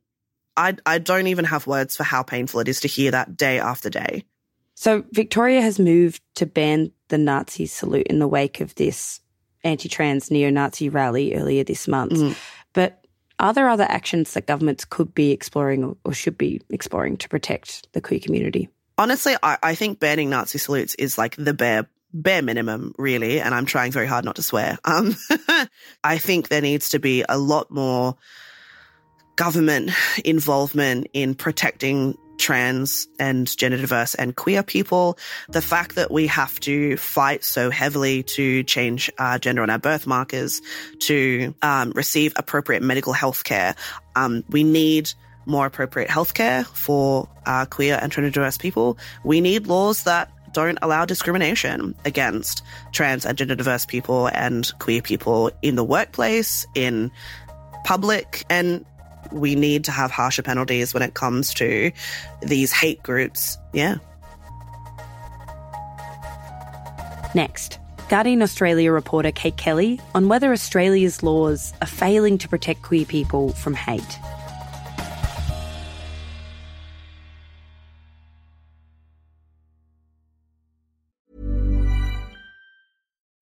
I, 0.55 0.75
I 0.85 0.97
don't 0.97 1.27
even 1.27 1.45
have 1.45 1.67
words 1.67 1.95
for 1.95 2.03
how 2.03 2.23
painful 2.23 2.61
it 2.61 2.67
is 2.67 2.81
to 2.81 2.87
hear 2.87 3.11
that 3.11 3.37
day 3.37 3.59
after 3.59 3.89
day. 3.89 4.23
So, 4.73 5.03
Victoria 5.11 5.61
has 5.61 5.79
moved 5.79 6.21
to 6.35 6.45
ban 6.45 6.91
the 7.07 7.17
Nazi 7.17 7.65
salute 7.65 8.07
in 8.07 8.19
the 8.19 8.27
wake 8.27 8.61
of 8.61 8.75
this 8.75 9.21
anti 9.63 9.89
trans 9.89 10.29
neo 10.29 10.49
Nazi 10.49 10.89
rally 10.89 11.33
earlier 11.33 11.63
this 11.63 11.87
month. 11.87 12.13
Mm. 12.13 12.35
But 12.73 13.03
are 13.39 13.53
there 13.53 13.69
other 13.69 13.87
actions 13.89 14.33
that 14.33 14.45
governments 14.45 14.85
could 14.85 15.13
be 15.13 15.31
exploring 15.31 15.95
or, 16.03 16.13
should 16.13 16.37
be 16.37 16.61
exploring 16.69 17.17
to 17.17 17.29
protect 17.29 17.91
the 17.93 18.01
queer 18.01 18.19
community? 18.19 18.69
Honestly, 18.97 19.35
I, 19.43 19.57
I 19.61 19.75
think 19.75 19.99
banning 19.99 20.29
Nazi 20.29 20.57
salutes 20.57 20.95
is 20.95 21.17
like 21.17 21.35
the 21.35 21.53
bare 21.53 21.87
bare 22.21 22.41
minimum, 22.41 22.93
really, 22.97 23.39
and 23.39 23.53
I'm 23.53 23.65
trying 23.65 23.91
very 23.91 24.07
hard 24.07 24.25
not 24.25 24.35
to 24.37 24.43
swear. 24.43 24.77
Um, 24.83 25.15
I 26.03 26.17
think 26.17 26.49
there 26.49 26.61
needs 26.61 26.89
to 26.89 26.99
be 26.99 27.23
a 27.27 27.37
lot 27.37 27.71
more 27.71 28.15
government 29.35 29.91
involvement 30.25 31.07
in 31.13 31.35
protecting 31.35 32.17
trans 32.37 33.07
and 33.19 33.55
gender 33.57 33.77
diverse 33.77 34.15
and 34.15 34.35
queer 34.35 34.63
people. 34.63 35.17
The 35.49 35.61
fact 35.61 35.95
that 35.95 36.11
we 36.11 36.27
have 36.27 36.59
to 36.61 36.97
fight 36.97 37.43
so 37.43 37.69
heavily 37.69 38.23
to 38.23 38.63
change 38.63 39.11
our 39.17 39.39
gender 39.39 39.61
on 39.63 39.69
our 39.69 39.79
birth 39.79 40.07
markers, 40.07 40.61
to 40.99 41.53
um, 41.61 41.91
receive 41.95 42.33
appropriate 42.35 42.83
medical 42.83 43.13
health 43.13 43.43
care. 43.43 43.75
Um, 44.15 44.43
we 44.49 44.63
need 44.63 45.11
more 45.45 45.65
appropriate 45.65 46.09
healthcare 46.09 46.65
for 46.65 47.27
uh, 47.45 47.65
queer 47.65 47.97
and 48.01 48.11
gender 48.11 48.29
diverse 48.29 48.57
people. 48.57 48.97
We 49.23 49.41
need 49.41 49.67
laws 49.67 50.03
that 50.03 50.29
don't 50.57 50.79
allow 50.81 51.05
discrimination 51.05 51.93
against 52.03 52.63
trans 52.91 53.27
and 53.27 53.37
gender 53.37 53.53
diverse 53.53 53.85
people 53.85 54.25
and 54.33 54.71
queer 54.79 55.03
people 55.03 55.51
in 55.61 55.75
the 55.75 55.83
workplace, 55.83 56.65
in 56.73 57.11
public, 57.85 58.43
and 58.49 58.83
we 59.31 59.53
need 59.53 59.83
to 59.83 59.91
have 59.91 60.09
harsher 60.09 60.41
penalties 60.41 60.95
when 60.95 61.03
it 61.03 61.13
comes 61.13 61.53
to 61.53 61.91
these 62.41 62.71
hate 62.71 63.03
groups. 63.03 63.59
Yeah. 63.71 63.97
Next, 67.35 67.77
Guardian 68.09 68.41
Australia 68.41 68.91
reporter 68.91 69.31
Cait 69.31 69.57
Kelly 69.57 70.01
on 70.15 70.27
whether 70.27 70.51
Australia's 70.51 71.21
laws 71.21 71.71
are 71.83 71.87
failing 71.87 72.39
to 72.39 72.49
protect 72.49 72.81
queer 72.81 73.05
people 73.05 73.49
from 73.49 73.75
hate. 73.75 74.17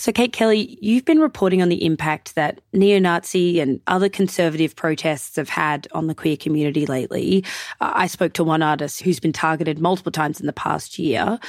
So, 0.00 0.12
Cait 0.12 0.32
Kelly, 0.32 0.78
you've 0.80 1.04
been 1.04 1.18
reporting 1.18 1.60
on 1.60 1.70
the 1.70 1.84
impact 1.84 2.36
that 2.36 2.60
neo 2.72 3.00
Nazi 3.00 3.58
and 3.58 3.80
other 3.88 4.08
conservative 4.08 4.76
protests 4.76 5.34
have 5.34 5.48
had 5.48 5.88
on 5.90 6.06
the 6.06 6.14
queer 6.14 6.36
community 6.36 6.86
lately. 6.86 7.44
I 7.80 8.06
spoke 8.06 8.32
to 8.34 8.44
one 8.44 8.62
artist 8.62 9.02
who's 9.02 9.18
been 9.18 9.32
targeted 9.32 9.80
multiple 9.80 10.12
times 10.12 10.38
in 10.38 10.46
the 10.46 10.52
past 10.52 11.00
year. 11.00 11.40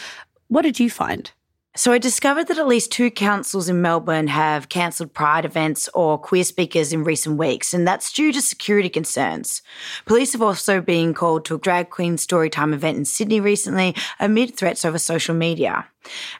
What 0.47 0.63
did 0.63 0.79
you 0.79 0.89
find? 0.89 1.31
So 1.75 1.91
I 1.93 1.99
discovered 1.99 2.47
that 2.47 2.57
at 2.57 2.67
least 2.67 2.91
two 2.91 3.11
councils 3.11 3.69
in 3.69 3.83
Melbourne 3.83 4.25
have 4.25 4.69
cancelled 4.69 5.13
pride 5.13 5.45
events 5.45 5.87
or 5.93 6.17
queer 6.17 6.43
speakers 6.43 6.91
in 6.91 7.03
recent 7.03 7.37
weeks, 7.37 7.71
and 7.71 7.87
that's 7.87 8.11
due 8.11 8.33
to 8.33 8.41
security 8.41 8.89
concerns. 8.89 9.61
Police 10.07 10.33
have 10.33 10.41
also 10.41 10.81
been 10.81 11.13
called 11.13 11.45
to 11.45 11.55
a 11.55 11.59
drag 11.59 11.91
queen 11.91 12.15
storytime 12.15 12.73
event 12.73 12.97
in 12.97 13.05
Sydney 13.05 13.39
recently 13.39 13.95
amid 14.19 14.57
threats 14.57 14.83
over 14.83 14.97
social 14.97 15.35
media. 15.35 15.85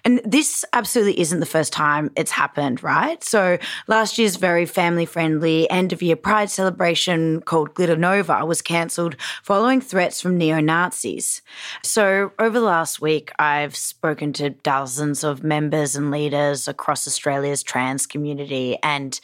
And 0.06 0.22
this 0.24 0.63
absolutely 0.74 1.20
isn't 1.20 1.39
the 1.39 1.46
first 1.46 1.74
time 1.74 2.12
it's 2.16 2.32
happened, 2.32 2.82
right? 2.82 3.24
So 3.24 3.58
last 3.88 4.18
year's 4.18 4.36
very 4.36 4.66
family 4.66 5.06
friendly 5.06 5.70
end 5.70 5.94
of 5.94 6.01
year 6.01 6.16
pride 6.16 6.50
celebration 6.50 7.42
called 7.42 7.74
Glitter 7.74 7.98
Nova 7.98 8.46
was 8.46 8.62
cancelled 8.62 9.16
following 9.44 9.82
threats 9.82 10.22
from 10.22 10.38
neo 10.38 10.60
Nazis. 10.60 11.42
So 11.84 12.32
over 12.39 12.60
the 12.60 12.66
last 12.66 13.01
week, 13.01 13.32
I've 13.38 13.75
spoken 13.75 14.34
to 14.34 14.51
dozens 14.51 15.24
of 15.24 15.44
members 15.44 15.96
and 15.96 16.12
leaders 16.12 16.68
across 16.68 17.08
Australia's 17.08 17.63
trans 17.63 18.06
community, 18.06 18.78
and 18.82 19.20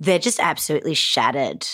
they're 0.00 0.18
just 0.18 0.40
absolutely 0.40 0.94
shattered 0.94 1.66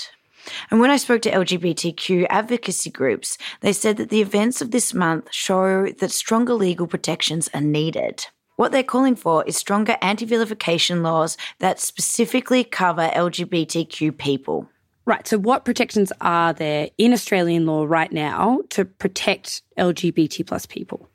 and 0.70 0.80
when 0.80 0.90
I 0.90 0.96
spoke 0.96 1.22
to 1.22 1.30
LGBTQ 1.30 2.26
advocacy 2.30 2.90
groups, 2.90 3.38
they 3.61 3.72
said 3.72 3.96
that 3.96 4.11
the 4.11 4.20
events 4.20 4.61
of 4.61 4.70
this 4.70 4.92
month 4.94 5.28
show 5.30 5.87
that 5.87 6.11
stronger 6.11 6.54
legal 6.54 6.87
protections 6.87 7.49
are 7.54 7.61
needed. 7.61 8.26
What 8.56 8.72
they're 8.72 8.82
calling 8.82 9.16
for 9.16 9.44
is 9.44 9.56
stronger 9.56 9.96
anti 10.02 10.26
vilification 10.26 11.02
laws 11.02 11.37
that 11.58 11.80
specifically 11.80 12.64
cover 12.64 13.08
LGBTQ 13.14 14.16
people. 14.18 14.68
Right. 15.04 15.26
So, 15.26 15.38
what 15.38 15.64
protections 15.64 16.12
are 16.20 16.52
there 16.52 16.90
in 16.96 17.12
Australian 17.12 17.66
law 17.66 17.84
right 17.84 18.12
now 18.12 18.61
to 18.70 18.84
protect 18.84 19.62
LGBT 19.78 20.46
plus 20.46 20.66
people? 20.66 21.08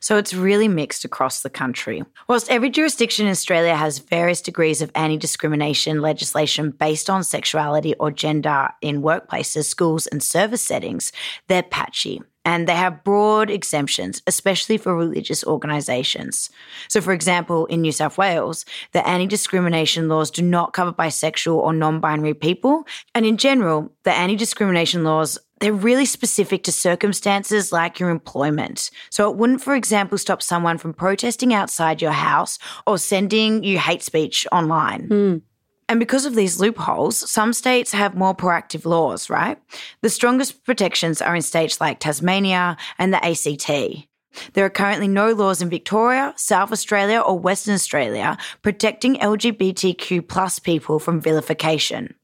So 0.00 0.16
it's 0.16 0.34
really 0.34 0.68
mixed 0.68 1.04
across 1.04 1.42
the 1.42 1.50
country. 1.50 2.04
Whilst 2.28 2.50
every 2.50 2.70
jurisdiction 2.70 3.26
in 3.26 3.32
Australia 3.32 3.74
has 3.74 3.98
various 3.98 4.40
degrees 4.40 4.82
of 4.82 4.90
anti 4.94 5.16
discrimination 5.16 6.00
legislation 6.00 6.70
based 6.70 7.10
on 7.10 7.24
sexuality 7.24 7.94
or 7.94 8.10
gender 8.10 8.68
in 8.82 9.02
workplaces, 9.02 9.64
schools, 9.64 10.06
and 10.06 10.22
service 10.22 10.62
settings, 10.62 11.12
they're 11.48 11.62
patchy 11.62 12.20
and 12.46 12.68
they 12.68 12.76
have 12.76 13.02
broad 13.02 13.50
exemptions, 13.50 14.22
especially 14.28 14.78
for 14.78 14.94
religious 14.94 15.44
organisations. 15.44 16.48
So, 16.88 17.00
for 17.00 17.12
example, 17.12 17.66
in 17.66 17.80
New 17.80 17.90
South 17.90 18.16
Wales, 18.16 18.64
the 18.92 19.06
anti 19.06 19.26
discrimination 19.26 20.08
laws 20.08 20.30
do 20.30 20.42
not 20.42 20.72
cover 20.72 20.92
bisexual 20.92 21.56
or 21.56 21.72
non 21.72 21.98
binary 21.98 22.34
people. 22.34 22.84
And 23.16 23.26
in 23.26 23.36
general, 23.36 23.92
the 24.04 24.12
anti 24.12 24.36
discrimination 24.36 25.02
laws 25.02 25.38
they're 25.60 25.72
really 25.72 26.04
specific 26.04 26.62
to 26.64 26.72
circumstances 26.72 27.72
like 27.72 27.98
your 27.98 28.10
employment. 28.10 28.90
So 29.10 29.30
it 29.30 29.36
wouldn't, 29.36 29.62
for 29.62 29.74
example, 29.74 30.18
stop 30.18 30.42
someone 30.42 30.78
from 30.78 30.92
protesting 30.92 31.54
outside 31.54 32.02
your 32.02 32.12
house 32.12 32.58
or 32.86 32.98
sending 32.98 33.64
you 33.64 33.78
hate 33.78 34.02
speech 34.02 34.46
online. 34.52 35.08
Mm. 35.08 35.42
And 35.88 36.00
because 36.00 36.26
of 36.26 36.34
these 36.34 36.58
loopholes, 36.58 37.30
some 37.30 37.52
states 37.52 37.92
have 37.92 38.16
more 38.16 38.34
proactive 38.34 38.84
laws, 38.84 39.30
right? 39.30 39.56
The 40.02 40.10
strongest 40.10 40.64
protections 40.64 41.22
are 41.22 41.36
in 41.36 41.42
states 41.42 41.80
like 41.80 42.00
Tasmania 42.00 42.76
and 42.98 43.14
the 43.14 43.24
ACT. 43.24 44.08
There 44.54 44.64
are 44.64 44.70
currently 44.70 45.08
no 45.08 45.32
laws 45.32 45.62
in 45.62 45.70
Victoria, 45.70 46.34
South 46.36 46.72
Australia, 46.72 47.20
or 47.20 47.38
Western 47.38 47.74
Australia 47.74 48.36
protecting 48.62 49.16
LGBTQ 49.16 50.26
plus 50.26 50.58
people 50.58 50.98
from 50.98 51.20
vilification. 51.20 52.15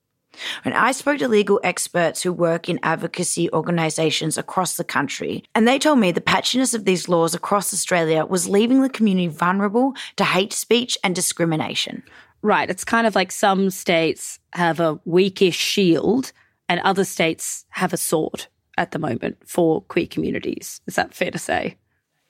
And 0.64 0.74
I 0.74 0.92
spoke 0.92 1.18
to 1.18 1.28
legal 1.28 1.60
experts 1.62 2.22
who 2.22 2.32
work 2.32 2.68
in 2.68 2.80
advocacy 2.82 3.50
organisations 3.52 4.38
across 4.38 4.76
the 4.76 4.84
country, 4.84 5.44
and 5.54 5.66
they 5.66 5.78
told 5.78 5.98
me 5.98 6.12
the 6.12 6.20
patchiness 6.20 6.74
of 6.74 6.84
these 6.84 7.08
laws 7.08 7.34
across 7.34 7.72
Australia 7.72 8.24
was 8.24 8.48
leaving 8.48 8.82
the 8.82 8.88
community 8.88 9.28
vulnerable 9.28 9.94
to 10.16 10.24
hate 10.24 10.52
speech 10.52 10.96
and 11.04 11.14
discrimination. 11.14 12.02
Right. 12.42 12.68
It's 12.68 12.84
kind 12.84 13.06
of 13.06 13.14
like 13.14 13.30
some 13.30 13.70
states 13.70 14.40
have 14.52 14.80
a 14.80 15.00
weakish 15.04 15.56
shield 15.56 16.32
and 16.68 16.80
other 16.80 17.04
states 17.04 17.64
have 17.70 17.92
a 17.92 17.96
sword 17.96 18.46
at 18.76 18.90
the 18.90 18.98
moment 18.98 19.36
for 19.46 19.82
queer 19.82 20.06
communities. 20.06 20.80
Is 20.86 20.96
that 20.96 21.14
fair 21.14 21.30
to 21.30 21.38
say? 21.38 21.76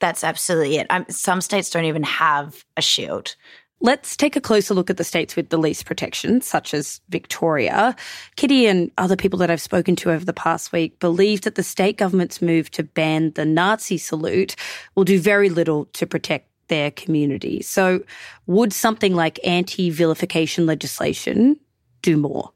That's 0.01 0.25
absolutely 0.25 0.79
it. 0.79 0.87
Um, 0.91 1.07
some 1.09 1.41
states 1.41 1.71
don't 1.71 1.85
even 1.85 2.03
have 2.03 2.65
a 2.77 2.83
shield. 2.83 3.37
Let's 3.85 4.17
take 4.17 4.37
a 4.37 4.41
closer 4.41 4.75
look 4.75 4.91
at 4.91 4.97
the 4.97 5.03
states 5.03 5.35
with 5.35 5.49
the 5.49 5.59
least 5.59 5.87
protection, 5.87 6.41
such 6.41 6.73
as 6.73 7.01
Victoria. 7.09 7.97
Kitty 8.37 8.69
and 8.69 8.93
other 8.97 9.17
people 9.17 9.41
that 9.41 9.51
I've 9.51 9.61
spoken 9.61 9.97
to 9.97 10.13
over 10.13 10.25
the 10.25 10.33
past 10.33 10.71
week 10.71 11.01
believe 11.01 11.41
that 11.41 11.57
the 11.57 11.65
state 11.65 11.99
government's 11.99 12.41
move 12.41 12.71
to 12.71 12.85
ban 12.85 13.33
the 13.33 13.45
Nazi 13.45 13.99
salute 13.99 14.55
will 14.95 15.03
do 15.03 15.19
very 15.19 15.49
little 15.49 15.87
to 15.95 16.07
protect 16.07 16.49
their 16.69 16.93
community. 16.93 17.61
So, 17.61 18.05
would 18.47 18.73
something 18.73 19.17
like 19.17 19.41
anti 19.45 19.91
vilification 19.91 20.65
legislation 20.65 21.59
do 22.03 22.17
more? 22.17 22.53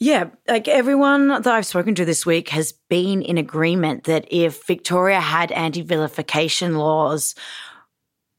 Yeah, 0.00 0.30
like 0.48 0.66
everyone 0.66 1.28
that 1.28 1.46
I've 1.46 1.64
spoken 1.64 1.94
to 1.94 2.04
this 2.04 2.26
week 2.26 2.48
has 2.48 2.72
been 2.72 3.22
in 3.22 3.38
agreement 3.38 4.04
that 4.04 4.26
if 4.32 4.66
Victoria 4.66 5.20
had 5.20 5.52
anti 5.52 5.82
vilification 5.82 6.74
laws, 6.74 7.36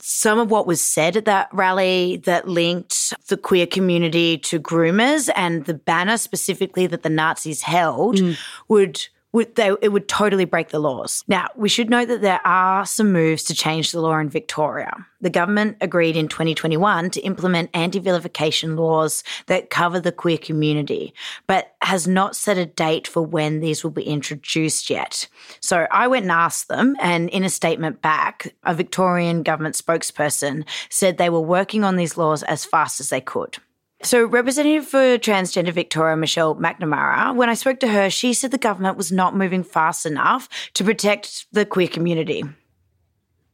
some 0.07 0.37
of 0.37 0.51
what 0.51 0.67
was 0.67 0.81
said 0.81 1.17
at 1.17 1.25
that 1.25 1.49
rally 1.51 2.17
that 2.25 2.47
linked 2.47 3.11
the 3.27 3.35
queer 3.35 3.65
community 3.65 4.37
to 4.37 4.59
groomers 4.59 5.31
and 5.35 5.65
the 5.65 5.73
banner 5.73 6.15
specifically 6.15 6.85
that 6.85 7.01
the 7.01 7.09
Nazis 7.09 7.63
held 7.63 8.17
mm. 8.17 8.37
would 8.67 9.07
would 9.35 9.53
they, 9.55 9.69
it 9.81 9.89
would 9.89 10.07
totally 10.07 10.45
break 10.45 10.69
the 10.69 10.79
laws. 10.79 11.21
Now, 11.27 11.49
we 11.57 11.67
should 11.67 11.89
note 11.89 12.07
that 12.07 12.21
there 12.21 12.39
are 12.47 12.85
some 12.85 13.11
moves 13.11 13.43
to 13.43 13.53
change 13.53 13.91
the 13.91 13.99
law 13.99 14.17
in 14.17 14.29
Victoria. 14.29 15.05
The 15.19 15.29
government 15.29 15.75
agreed 15.81 16.15
in 16.15 16.29
2021 16.29 17.09
to 17.09 17.19
implement 17.19 17.69
anti 17.73 17.99
vilification 17.99 18.77
laws 18.77 19.25
that 19.47 19.69
cover 19.69 19.99
the 19.99 20.13
queer 20.13 20.37
community, 20.37 21.13
but 21.47 21.75
has 21.81 22.07
not 22.07 22.37
set 22.37 22.57
a 22.57 22.65
date 22.65 23.09
for 23.09 23.23
when 23.23 23.59
these 23.59 23.83
will 23.83 23.91
be 23.91 24.03
introduced 24.03 24.89
yet. 24.89 25.27
So 25.59 25.85
I 25.91 26.07
went 26.07 26.23
and 26.23 26.31
asked 26.31 26.69
them, 26.69 26.95
and 27.01 27.29
in 27.29 27.43
a 27.43 27.49
statement 27.49 28.01
back, 28.01 28.55
a 28.63 28.73
Victorian 28.73 29.43
government 29.43 29.75
spokesperson 29.75 30.63
said 30.89 31.17
they 31.17 31.29
were 31.29 31.41
working 31.41 31.83
on 31.83 31.97
these 31.97 32.15
laws 32.17 32.41
as 32.43 32.63
fast 32.63 33.01
as 33.01 33.09
they 33.09 33.21
could. 33.21 33.57
So, 34.03 34.25
Representative 34.25 34.85
for 34.85 35.17
Transgender 35.17 35.71
Victoria, 35.71 36.17
Michelle 36.17 36.55
McNamara, 36.55 37.33
when 37.33 37.49
I 37.49 37.53
spoke 37.53 37.79
to 37.79 37.87
her, 37.87 38.09
she 38.09 38.33
said 38.33 38.51
the 38.51 38.57
government 38.57 38.97
was 38.97 39.11
not 39.11 39.35
moving 39.35 39.63
fast 39.63 40.05
enough 40.05 40.49
to 40.73 40.83
protect 40.83 41.45
the 41.53 41.65
queer 41.65 41.87
community. 41.87 42.43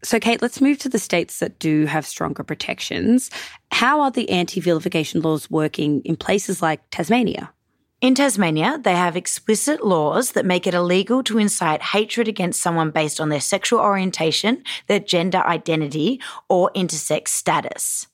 So, 0.04 0.20
Cait, 0.20 0.42
let's 0.42 0.60
move 0.60 0.80
to 0.80 0.90
the 0.90 0.98
states 0.98 1.40
that 1.40 1.60
do 1.60 1.86
have 1.86 2.08
stronger 2.08 2.44
protections. 2.44 3.30
How 3.72 4.02
are 4.02 4.10
the 4.10 4.30
anti 4.30 4.60
vilification 4.60 5.22
laws 5.22 5.50
working 5.50 6.02
in 6.02 6.16
places 6.16 6.62
like 6.62 6.82
Tasmania? 6.90 7.54
In 8.02 8.16
Tasmania, 8.16 8.80
they 8.84 8.96
have 8.96 9.16
explicit 9.16 9.86
laws 9.86 10.32
that 10.32 10.44
make 10.44 10.66
it 10.66 10.74
illegal 10.74 11.22
to 11.22 11.38
incite 11.38 11.84
hatred 11.84 12.28
against 12.28 12.60
someone 12.60 12.90
based 12.90 13.22
on 13.22 13.30
their 13.30 13.40
sexual 13.40 13.80
orientation, 13.80 14.64
their 14.88 15.00
gender 15.00 15.38
identity, 15.46 16.20
or 16.50 16.72
intersex 16.76 17.28
status. 17.28 18.08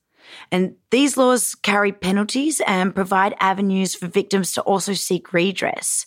And 0.51 0.75
these 0.91 1.17
laws 1.17 1.55
carry 1.55 1.91
penalties 1.91 2.61
and 2.65 2.95
provide 2.95 3.35
avenues 3.39 3.95
for 3.95 4.07
victims 4.07 4.53
to 4.53 4.61
also 4.61 4.93
seek 4.93 5.33
redress. 5.33 6.05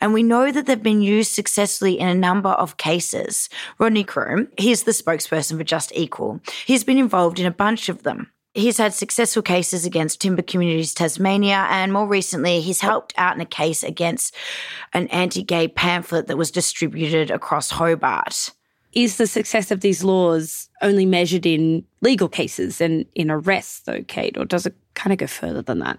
And 0.00 0.12
we 0.12 0.22
know 0.22 0.52
that 0.52 0.66
they've 0.66 0.82
been 0.82 1.02
used 1.02 1.32
successfully 1.32 1.98
in 1.98 2.08
a 2.08 2.14
number 2.14 2.50
of 2.50 2.76
cases. 2.76 3.48
Rodney 3.78 4.04
Croome, 4.04 4.48
he's 4.58 4.84
the 4.84 4.92
spokesperson 4.92 5.56
for 5.56 5.64
Just 5.64 5.92
Equal. 5.94 6.40
He's 6.66 6.84
been 6.84 6.98
involved 6.98 7.38
in 7.38 7.46
a 7.46 7.50
bunch 7.50 7.88
of 7.88 8.02
them. 8.02 8.30
He's 8.54 8.78
had 8.78 8.92
successful 8.92 9.42
cases 9.42 9.84
against 9.84 10.20
Timber 10.20 10.42
Communities 10.42 10.94
Tasmania, 10.94 11.66
and 11.70 11.92
more 11.92 12.08
recently, 12.08 12.60
he's 12.60 12.80
helped 12.80 13.12
out 13.16 13.36
in 13.36 13.40
a 13.40 13.46
case 13.46 13.84
against 13.84 14.34
an 14.92 15.06
anti 15.08 15.44
gay 15.44 15.68
pamphlet 15.68 16.26
that 16.26 16.38
was 16.38 16.50
distributed 16.50 17.30
across 17.30 17.70
Hobart 17.70 18.50
is 18.92 19.16
the 19.16 19.26
success 19.26 19.70
of 19.70 19.80
these 19.80 20.02
laws 20.02 20.68
only 20.82 21.06
measured 21.06 21.46
in 21.46 21.84
legal 22.00 22.28
cases 22.28 22.80
and 22.80 23.06
in 23.14 23.30
arrests, 23.30 23.80
though, 23.80 24.02
Cait, 24.02 24.36
or 24.36 24.44
does 24.44 24.66
it 24.66 24.74
kind 24.94 25.12
of 25.12 25.18
go 25.18 25.26
further 25.26 25.62
than 25.62 25.80
that? 25.80 25.98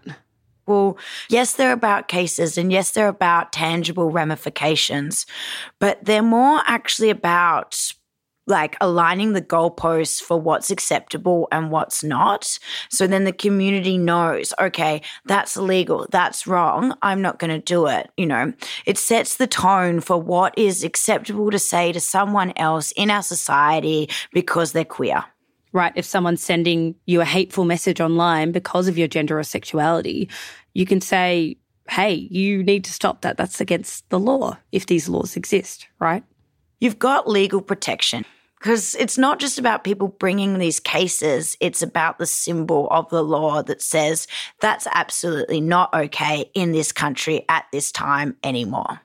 Well, 0.65 0.97
yes, 1.29 1.53
they're 1.53 1.71
about 1.71 2.07
cases 2.07 2.57
and 2.57 2.71
yes, 2.71 2.91
they're 2.91 3.07
about 3.07 3.51
tangible 3.51 4.11
ramifications, 4.11 5.25
but 5.79 6.03
they're 6.05 6.21
more 6.21 6.61
actually 6.67 7.09
about 7.09 7.91
like 8.49 8.75
aligning 8.81 9.33
the 9.33 9.41
goalposts 9.41 10.21
for 10.21 10.39
what's 10.39 10.71
acceptable 10.71 11.47
and 11.51 11.71
what's 11.71 12.03
not. 12.03 12.59
So 12.89 13.07
then 13.07 13.23
the 13.23 13.31
community 13.31 13.97
knows, 13.97 14.53
okay, 14.59 15.01
that's 15.25 15.55
illegal, 15.55 16.07
that's 16.11 16.47
wrong, 16.47 16.95
I'm 17.01 17.21
not 17.21 17.39
going 17.39 17.51
to 17.51 17.59
do 17.59 17.87
it. 17.87 18.11
You 18.17 18.25
know, 18.25 18.53
it 18.85 18.97
sets 18.97 19.35
the 19.35 19.47
tone 19.47 20.01
for 20.01 20.21
what 20.21 20.57
is 20.57 20.83
acceptable 20.83 21.51
to 21.51 21.59
say 21.59 21.91
to 21.91 21.99
someone 21.99 22.51
else 22.57 22.91
in 22.93 23.09
our 23.09 23.23
society 23.23 24.09
because 24.33 24.71
they're 24.71 24.83
queer. 24.85 25.23
Right. 25.71 25.93
If 25.95 26.05
someone's 26.05 26.41
sending 26.41 26.95
you 27.05 27.21
a 27.21 27.25
hateful 27.25 27.63
message 27.63 28.01
online 28.01 28.51
because 28.51 28.87
of 28.87 28.97
your 28.97 29.07
gender 29.07 29.37
or 29.37 29.43
sexuality, 29.43 30.27
you 30.73 30.87
can 30.87 30.99
say, 30.99 31.57
hey, 31.87 32.13
you 32.13 32.63
need 32.63 32.83
to 32.85 32.93
stop 32.93 33.21
that. 33.21 33.37
That's 33.37 33.61
against 33.61 34.09
the 34.09 34.19
law 34.19 34.57
if 34.71 34.87
these 34.87 35.07
laws 35.07 35.35
exist, 35.35 35.87
right? 35.99 36.23
You've 36.79 36.97
got 36.97 37.29
legal 37.29 37.61
protection. 37.61 38.25
Because 38.59 38.95
it's 38.95 39.17
not 39.17 39.39
just 39.39 39.57
about 39.57 39.85
people 39.85 40.09
bringing 40.09 40.57
these 40.57 40.81
cases, 40.81 41.55
it's 41.61 41.81
about 41.81 42.19
the 42.19 42.25
symbol 42.25 42.87
of 42.91 43.09
the 43.09 43.23
law 43.23 43.61
that 43.63 43.81
says 43.81 44.27
that's 44.59 44.85
absolutely 44.93 45.61
not 45.61 45.93
okay 45.93 46.51
in 46.53 46.73
this 46.73 46.91
country 46.91 47.45
at 47.47 47.65
this 47.71 47.91
time 47.91 48.35
anymore. 48.43 48.99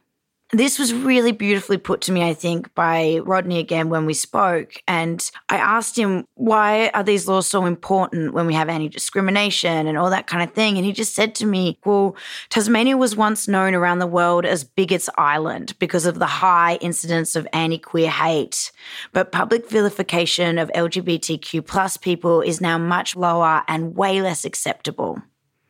This 0.55 0.79
was 0.79 0.95
really 0.95 1.33
beautifully 1.33 1.79
put 1.79 2.01
to 2.03 2.12
me, 2.12 2.23
I 2.23 2.33
think, 2.33 2.73
by 2.77 3.19
Rodney 3.25 3.59
again 3.59 3.88
when 3.88 4.07
we 4.07 4.14
spoke. 4.14 4.75
And 4.87 5.29
I 5.49 5.57
asked 5.57 5.99
him, 5.99 6.29
why 6.35 6.90
are 6.95 7.03
these 7.03 7.27
laws 7.27 7.49
so 7.49 7.64
important 7.64 8.35
when 8.35 8.47
we 8.47 8.55
have 8.55 8.69
anti 8.69 8.88
discrimination 8.88 9.88
and 9.88 9.99
all 9.99 10.11
that 10.11 10.29
kind 10.29 10.49
of 10.49 10.55
thing? 10.55 10.77
And 10.77 10.87
he 10.87 10.93
just 10.93 11.17
said 11.17 11.35
to 11.37 11.47
me, 11.47 11.81
well, 11.85 12.14
Tasmania 12.51 12.97
was 12.97 13.17
once 13.17 13.49
known 13.49 13.75
around 13.75 13.99
the 13.99 14.07
world 14.07 14.47
as 14.47 14.62
Bigots 14.62 15.11
Island 15.19 15.77
because 15.81 16.07
of 16.07 16.21
the 16.21 16.27
high 16.27 16.77
incidence 16.77 17.35
of 17.35 17.49
anti 17.53 17.79
queer 17.79 18.09
hate. 18.09 18.71
But 19.12 19.33
public 19.33 19.69
vilification 19.69 20.59
of 20.59 20.71
LGBTQ 20.71 21.67
plus 21.67 21.97
people 21.97 22.43
is 22.43 22.61
now 22.61 22.79
much 22.79 23.17
lower 23.17 23.64
and 23.67 23.97
way 23.97 24.23
less 24.23 24.45
acceptable. 24.45 25.21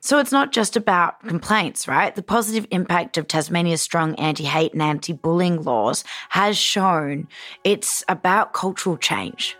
So 0.05 0.19
it's 0.19 0.33
not 0.33 0.53
just 0.53 0.77
about 0.77 1.19
complaints, 1.27 1.88
right? 1.88 2.14
The 2.14 2.23
positive 2.23 2.67
impact 2.71 3.17
of 3.17 3.27
Tasmania's 3.27 3.81
strong 3.81 4.14
anti 4.17 4.45
hate 4.45 4.75
and 4.75 4.83
anti 4.83 5.14
bullying 5.14 5.62
laws 5.62 6.05
has 6.29 6.59
shown 6.59 7.27
it's 7.64 8.05
about 8.07 8.53
cultural 8.53 8.99
change. 8.99 9.57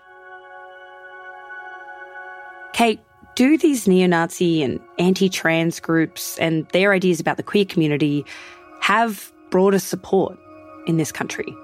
Cait, 2.75 3.01
do 3.37 3.57
these 3.57 3.89
neo 3.89 4.07
Nazi 4.07 4.63
and 4.63 4.81
anti 4.99 5.31
trans 5.31 5.81
groups 5.81 6.37
and 6.39 6.69
their 6.75 6.93
ideas 6.93 7.21
about 7.21 7.39
the 7.39 7.43
queer 7.43 7.65
community 7.65 8.27
have 8.83 9.33
broader 9.49 9.79
support 9.79 10.39
in 10.87 10.99
this 10.99 11.11
country? 11.11 11.57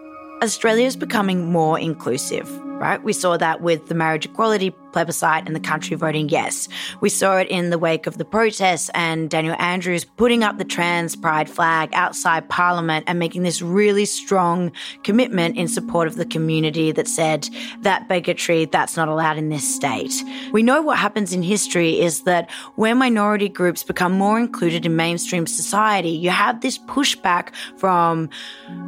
Australia 0.42 0.86
is 0.86 0.96
becoming 0.96 1.52
more 1.52 1.78
inclusive. 1.78 2.48
Right? 2.80 3.02
We 3.04 3.12
saw 3.12 3.36
that 3.36 3.60
with 3.60 3.88
the 3.88 3.94
marriage 3.94 4.24
equality 4.24 4.74
plebiscite 4.92 5.46
and 5.46 5.54
the 5.54 5.60
country 5.60 5.96
voting 5.96 6.28
yes. 6.28 6.68
We 7.00 7.10
saw 7.10 7.36
it 7.36 7.48
in 7.48 7.70
the 7.70 7.78
wake 7.78 8.06
of 8.06 8.18
the 8.18 8.24
protests 8.24 8.90
and 8.94 9.30
Daniel 9.30 9.54
Andrews 9.58 10.04
putting 10.04 10.42
up 10.42 10.58
the 10.58 10.64
trans 10.64 11.14
pride 11.14 11.48
flag 11.48 11.90
outside 11.92 12.48
Parliament 12.48 13.04
and 13.06 13.18
making 13.18 13.42
this 13.42 13.62
really 13.62 14.04
strong 14.04 14.72
commitment 15.04 15.56
in 15.56 15.68
support 15.68 16.08
of 16.08 16.16
the 16.16 16.24
community 16.24 16.90
that 16.92 17.06
said 17.06 17.48
that 17.82 18.08
bigotry, 18.08 18.64
that's 18.64 18.96
not 18.96 19.08
allowed 19.08 19.38
in 19.38 19.50
this 19.50 19.74
state. 19.74 20.14
We 20.52 20.62
know 20.62 20.82
what 20.82 20.98
happens 20.98 21.32
in 21.32 21.42
history 21.42 22.00
is 22.00 22.22
that 22.22 22.50
when 22.76 22.98
minority 22.98 23.48
groups 23.48 23.82
become 23.82 24.12
more 24.12 24.38
included 24.38 24.86
in 24.86 24.96
mainstream 24.96 25.46
society, 25.46 26.10
you 26.10 26.30
have 26.30 26.62
this 26.62 26.78
pushback 26.78 27.54
from 27.76 28.30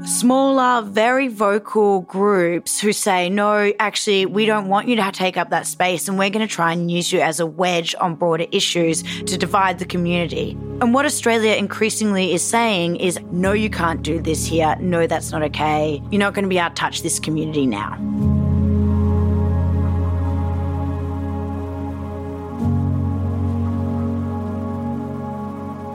smaller, 0.04 0.82
very 0.82 1.28
vocal 1.28 2.00
groups 2.02 2.80
who 2.80 2.92
say, 2.92 3.28
no, 3.28 3.72
actually, 3.82 4.26
we 4.26 4.46
don't 4.46 4.68
want 4.68 4.88
you 4.88 4.96
to 4.96 5.12
take 5.12 5.36
up 5.36 5.50
that 5.50 5.66
space 5.66 6.08
and 6.08 6.18
we're 6.18 6.30
going 6.30 6.46
to 6.46 6.52
try 6.52 6.72
and 6.72 6.90
use 6.90 7.12
you 7.12 7.20
as 7.20 7.40
a 7.40 7.46
wedge 7.46 7.94
on 8.00 8.14
broader 8.14 8.46
issues 8.52 9.02
to 9.02 9.36
divide 9.36 9.78
the 9.78 9.84
community. 9.84 10.52
And 10.80 10.94
what 10.94 11.04
Australia 11.04 11.54
increasingly 11.54 12.32
is 12.32 12.42
saying 12.42 12.96
is, 12.96 13.18
no, 13.30 13.52
you 13.52 13.70
can't 13.70 14.02
do 14.02 14.20
this 14.20 14.46
here. 14.46 14.76
No, 14.80 15.06
that's 15.06 15.32
not 15.32 15.42
okay. 15.42 16.00
You're 16.10 16.20
not 16.20 16.34
going 16.34 16.44
to 16.44 16.48
be 16.48 16.58
able 16.58 16.70
to 16.70 16.74
touch 16.74 17.02
this 17.02 17.18
community 17.18 17.66
now. 17.66 17.98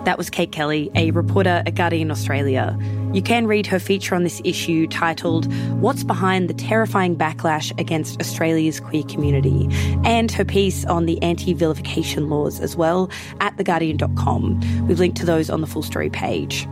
That 0.08 0.18
was 0.18 0.30
Cait 0.30 0.54
Kelly, 0.54 0.90
a 0.96 1.12
reporter 1.12 1.62
at 1.66 1.76
Guardian 1.76 2.12
Australia. 2.12 2.80
You 3.12 3.22
can 3.22 3.46
read 3.46 3.68
her 3.68 3.78
feature 3.78 4.16
on 4.16 4.24
this 4.24 4.42
issue 4.46 4.88
titled 4.88 5.54
What's 5.82 6.06
Behind 6.06 6.50
the 6.50 6.54
Terrifying 6.54 7.18
Backlash 7.18 7.78
Against 7.78 8.18
Australia's 8.22 8.80
Queer 8.80 9.04
Community, 9.04 9.68
and 10.06 10.32
her 10.32 10.46
piece 10.46 10.86
on 10.86 11.08
the 11.08 11.22
anti 11.22 11.54
vilification 11.54 12.30
laws 12.30 12.62
as 12.62 12.78
well 12.78 13.12
at 13.42 13.58
theguardian.com. 13.58 14.88
We've 14.88 14.98
linked 14.98 15.18
to 15.18 15.26
those 15.26 15.50
on 15.50 15.60
the 15.60 15.68
full 15.68 15.84
story 15.84 16.10
page. 16.10 16.66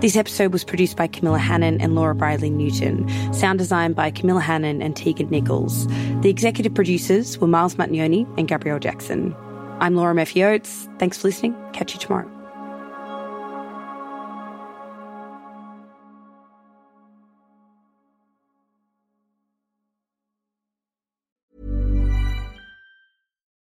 This 0.00 0.16
episode 0.16 0.50
was 0.50 0.64
produced 0.64 0.96
by 0.96 1.06
Camilla 1.06 1.38
Hannon 1.38 1.82
and 1.82 1.94
Laura 1.94 2.14
Brierley 2.14 2.48
Newton, 2.48 3.06
sound 3.34 3.58
designed 3.58 3.94
by 3.94 4.10
Camilla 4.10 4.40
Hannon 4.40 4.80
and 4.80 4.96
Tegan 4.96 5.28
Nichols. 5.28 5.86
The 6.22 6.30
executive 6.30 6.72
producers 6.72 7.36
were 7.36 7.46
Miles 7.46 7.74
Martignoni 7.74 8.26
and 8.38 8.48
Gabrielle 8.48 8.78
Jackson. 8.78 9.36
I'm 9.80 9.96
Laura 9.96 10.14
Murphy. 10.14 10.40
Thanks 10.98 11.18
for 11.18 11.28
listening. 11.28 11.54
Catch 11.74 11.92
you 11.92 12.00
tomorrow. 12.00 12.39